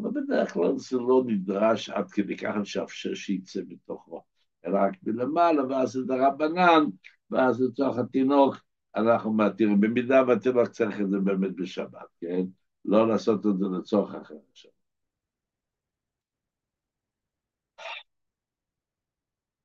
אבל 0.02 0.22
בדרך 0.22 0.54
כלל 0.54 0.78
זה 0.78 0.98
לא 0.98 1.24
נדרש 1.26 1.90
עד 1.90 2.12
כדי 2.12 2.38
ככה 2.38 2.66
שאפשר 2.66 3.14
שיצא 3.14 3.62
מתוכו, 3.68 4.24
אלא 4.66 4.78
רק 4.80 4.94
מלמעלה, 5.04 5.68
ואז 5.68 5.90
זה 5.92 6.02
דרבנן, 6.04 6.84
ואז 7.32 7.62
לצורך 7.62 7.98
התינוק 7.98 8.56
אנחנו 8.96 9.34
מתירים. 9.34 9.82
במידה 9.82 10.24
והתינוק 10.28 10.68
צריך 10.68 11.02
את 11.02 11.10
זה 11.10 11.18
באמת 11.20 11.56
בשבת, 11.56 12.08
כן? 12.22 12.42
לא 12.86 13.08
לעשות 13.08 13.46
את 13.46 13.58
זה 13.58 13.66
לצורך 13.80 14.16
אחר 14.16 14.36
עכשיו. 14.52 14.72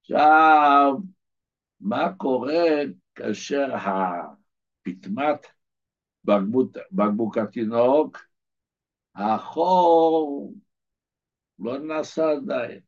עכשיו, 0.01 0.93
מה 1.81 2.13
קורה 2.17 2.65
כאשר 3.15 3.75
הפטמת 3.75 5.47
בקבוק 6.93 7.39
התינוק, 7.39 8.19
החור 9.15 10.53
לא 11.59 11.79
נעשה 11.79 12.31
עדיין. 12.31 12.81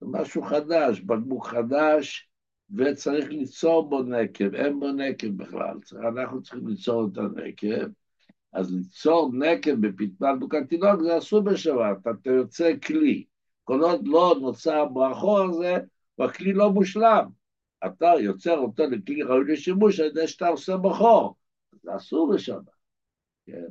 זה 0.00 0.06
משהו 0.06 0.42
חדש, 0.42 1.00
בקבוק 1.00 1.46
חדש, 1.46 2.30
וצריך 2.76 3.28
ליצור 3.28 3.88
בו 3.88 4.02
נקב, 4.02 4.54
אין 4.54 4.80
בו 4.80 4.92
נקב 4.92 5.28
בכלל, 5.28 5.78
אנחנו 6.08 6.42
צריכים 6.42 6.68
ליצור 6.68 7.08
את 7.12 7.18
הנקב, 7.18 7.88
אז 8.52 8.74
ליצור 8.74 9.30
נקב 9.34 9.74
בקבוק 10.20 10.54
התינוק 10.54 11.02
זה 11.02 11.18
אסור 11.18 11.40
בשבת, 11.40 11.96
אתה 12.10 12.30
יוצא 12.30 12.72
כלי. 12.86 13.24
כל 13.64 13.80
עוד 13.80 14.08
לא 14.08 14.34
נוצר 14.40 14.84
בו 14.84 15.06
החור 15.06 15.40
הזה, 15.40 15.76
והכלי 16.18 16.52
לא 16.52 16.70
מושלם. 16.70 17.28
אתה 17.86 18.12
יוצר 18.20 18.58
אותו 18.58 18.82
לכלי 18.90 19.22
ראוי 19.22 19.52
לשימוש 19.52 20.00
על 20.00 20.06
ידי 20.06 20.28
שאתה 20.28 20.48
עושה 20.48 20.76
בו 20.76 20.94
חור. 20.94 21.37
זה 21.82 21.96
אסור 21.96 22.32
בשבת, 22.34 22.70
כן? 23.46 23.66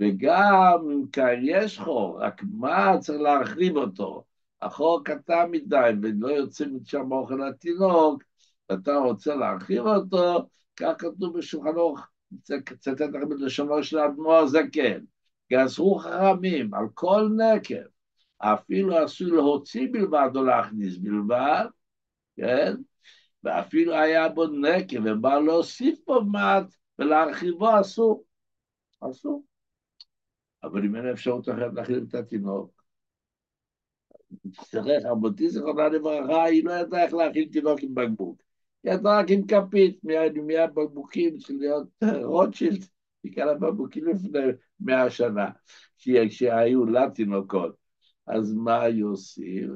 וגם 0.00 0.90
אם 0.92 1.06
כאן 1.12 1.34
יש 1.42 1.78
חור, 1.78 2.22
רק 2.22 2.42
מה 2.52 2.98
צריך 3.00 3.20
להרחיב 3.20 3.76
אותו? 3.76 4.24
החור 4.62 5.04
קטן 5.04 5.50
מדי 5.50 5.90
ולא 6.02 6.28
יוצא 6.28 6.64
משם 6.66 7.12
אוכל 7.12 7.34
לתינוק, 7.34 8.22
ואתה 8.70 8.96
רוצה 8.96 9.34
להרחיב 9.34 9.86
אותו, 9.86 10.48
כך 10.76 10.92
כתוב 10.98 11.38
בשולחן 11.38 11.76
אורך, 11.76 12.08
צטט 12.80 13.00
לכם 13.00 13.32
את 13.32 13.40
לשונו 13.40 13.84
של 13.84 13.98
האדמו"ר 13.98 14.46
זקן, 14.46 15.00
גזרו 15.52 15.98
חכמים 15.98 16.74
על 16.74 16.84
כל 16.94 17.28
נקב 17.36 17.86
אפילו 18.38 19.04
אסור 19.04 19.28
להוציא 19.28 19.88
בלבד 19.92 20.28
או 20.34 20.44
להכניס 20.44 20.96
בלבד, 20.96 21.64
כן? 22.36 22.74
ואפילו 23.44 23.94
היה 23.94 24.28
בו 24.28 24.46
נקב 24.46 24.96
ובא 25.04 25.38
להוסיף 25.38 25.98
בו 26.06 26.24
מעט 26.24 26.64
ולהרחיבו 26.98 27.80
אסור, 27.80 28.24
אסור. 29.00 29.44
אבל 30.62 30.84
אם 30.84 30.96
אין 30.96 31.08
אפשרות 31.08 31.48
אחרת 31.48 31.74
להכיל 31.74 32.04
את 32.08 32.14
התינוק, 32.14 32.82
תצטרך, 34.52 35.04
רבותי 35.04 35.50
זכרונה 35.50 35.88
לברכה, 35.88 36.44
היא 36.44 36.64
לא 36.64 36.72
ידעה 36.72 37.04
איך 37.04 37.14
להכיל 37.14 37.48
תינוק 37.52 37.80
עם 37.82 37.94
בקבוק. 37.94 38.42
היא 38.84 38.92
ידעה 38.92 39.20
רק 39.20 39.26
עם 39.30 39.46
כפית, 39.46 40.04
מיד 40.04 40.74
בקבוקים 40.74 41.38
צריכים 41.38 41.60
להיות 41.60 41.88
רוטשילד, 42.24 42.84
היא 43.22 43.34
קלה 43.34 43.54
בקבוקים 43.54 44.06
לפני 44.06 44.40
מאה 44.80 45.10
שנה, 45.10 45.50
כשהיו 46.28 46.84
לה 46.84 47.10
תינוקות. 47.10 47.76
אז 48.26 48.54
מה 48.54 48.82
היו 48.82 49.08
עושים? 49.08 49.74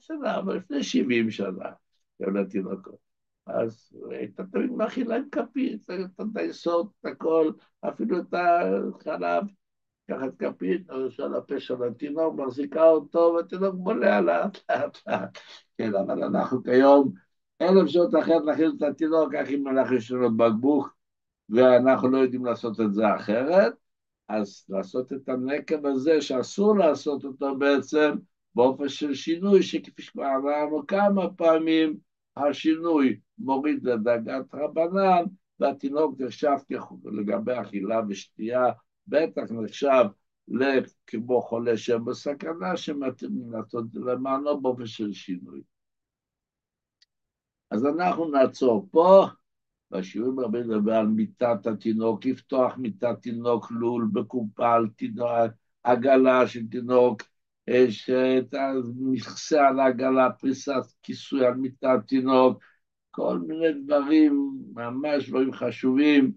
שנה, 0.00 0.38
אבל 0.38 0.56
לפני 0.56 0.82
70 0.82 1.30
שנה, 1.30 1.70
גם 2.22 2.36
לתינוקות. 2.36 3.11
אז 3.46 3.92
הייתה 4.10 4.44
תמיד 4.44 4.70
מכילה 4.70 5.16
עם 5.16 5.28
כפית, 5.32 5.90
את 5.90 6.26
היסוד, 6.34 6.88
את 7.00 7.06
הכל, 7.06 7.52
אפילו 7.80 8.18
את 8.18 8.34
החלב, 8.34 9.44
לקחת 10.08 10.36
כפית, 10.38 10.90
על 10.90 11.34
הפה 11.36 11.60
של 11.60 11.82
התינוק, 11.84 12.34
מחזיקה 12.34 12.84
אותו, 12.84 13.34
והתינוק 13.36 13.74
בולע 13.74 14.20
לאט 14.20 14.58
לאט 14.70 14.98
לאט. 15.06 15.38
כן, 15.78 15.94
אבל 15.94 16.24
אנחנו 16.24 16.62
כיום, 16.62 17.12
אין 17.60 17.78
אפשרות 17.78 18.14
אחרת 18.14 18.42
להכין 18.44 18.70
את 18.76 18.82
התינוק, 18.82 19.34
רק 19.34 19.48
אם 19.48 19.68
אנחנו 19.68 19.96
יש 19.96 20.10
לנו 20.10 20.36
בקבוק, 20.36 20.96
ואנחנו 21.48 22.08
לא 22.08 22.18
יודעים 22.18 22.44
לעשות 22.44 22.80
את 22.80 22.94
זה 22.94 23.16
אחרת. 23.16 23.72
אז 24.28 24.64
לעשות 24.68 25.12
את 25.12 25.28
הנקב 25.28 25.86
הזה, 25.86 26.20
שאסור 26.20 26.78
לעשות 26.78 27.24
אותו 27.24 27.58
בעצם 27.58 28.14
באופן 28.54 28.88
של 28.88 29.14
שינוי, 29.14 29.62
שכפי 29.62 30.02
שכבר 30.02 30.26
אמרנו 30.36 30.86
כמה 30.86 31.30
פעמים, 31.36 31.96
השינוי 32.36 33.20
מוריד 33.42 33.84
לדרגת 33.84 34.54
רבנן, 34.54 35.24
והתינוק 35.60 36.20
נחשב 36.20 36.56
לגבי 37.04 37.52
אכילה 37.60 38.00
ושתייה, 38.08 38.66
בטח 39.06 39.42
נחשב 39.50 40.04
כמו 41.06 41.42
חולה 41.42 41.76
שם 41.76 42.04
בסכנה, 42.04 42.76
שמתאים 42.76 43.52
לעשות 43.52 43.84
למענו 43.94 44.60
באופן 44.60 44.86
של 44.86 45.12
שינוי. 45.12 45.62
אז 47.70 47.86
אנחנו 47.86 48.30
נעצור 48.30 48.88
פה. 48.90 49.26
בשיעורים 49.90 50.38
הרבה 50.38 50.58
לדבר 50.58 50.94
על 50.94 51.06
מיטת 51.06 51.66
התינוק, 51.66 52.26
לפתוח 52.26 52.76
מיטת 52.76 53.22
תינוק, 53.22 53.70
לול 53.70 54.08
בקופה 54.12 54.74
על 54.74 54.88
תינוק, 54.96 55.52
עגלה 55.82 56.48
של 56.48 56.68
תינוק, 56.70 57.22
יש 57.66 58.10
את 58.10 58.54
המכסה 58.54 59.68
על 59.68 59.80
העגלה, 59.80 60.30
פריסת 60.30 60.82
כיסוי 61.02 61.46
על 61.46 61.54
מיטת 61.54 61.98
תינוק, 62.06 62.62
כל 63.14 63.38
מיני 63.38 63.72
דברים, 63.72 64.52
ממש 64.74 65.28
דברים 65.28 65.52
חשובים, 65.52 66.32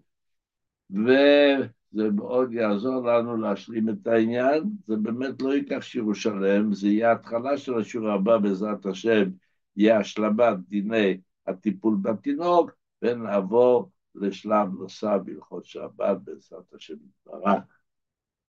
וזה 0.89 2.11
מאוד 2.11 2.53
יעזור 2.53 3.05
לנו 3.07 3.37
להשלים 3.37 3.89
את 3.89 4.07
העניין. 4.07 4.63
זה 4.87 4.95
באמת 4.95 5.41
לא 5.41 5.53
ייקח 5.55 5.81
שיעור 5.81 6.13
שלם, 6.13 6.73
זה 6.73 6.87
יהיה 6.87 7.11
התחלה 7.11 7.57
של 7.57 7.79
השיעור 7.79 8.09
הבא, 8.09 8.37
בעזרת 8.37 8.85
השם, 8.85 9.29
יהיה 9.77 9.99
השלמת 9.99 10.57
דיני 10.67 11.17
הטיפול 11.47 11.97
בתינוק, 12.01 12.71
ונעבור 13.01 13.91
לשלב 14.15 14.73
נוסף 14.79 15.17
בהלכות 15.25 15.65
שבת 15.65 16.17
בעזרת 16.23 16.73
השם 16.73 16.93
יתברך. 16.93 17.63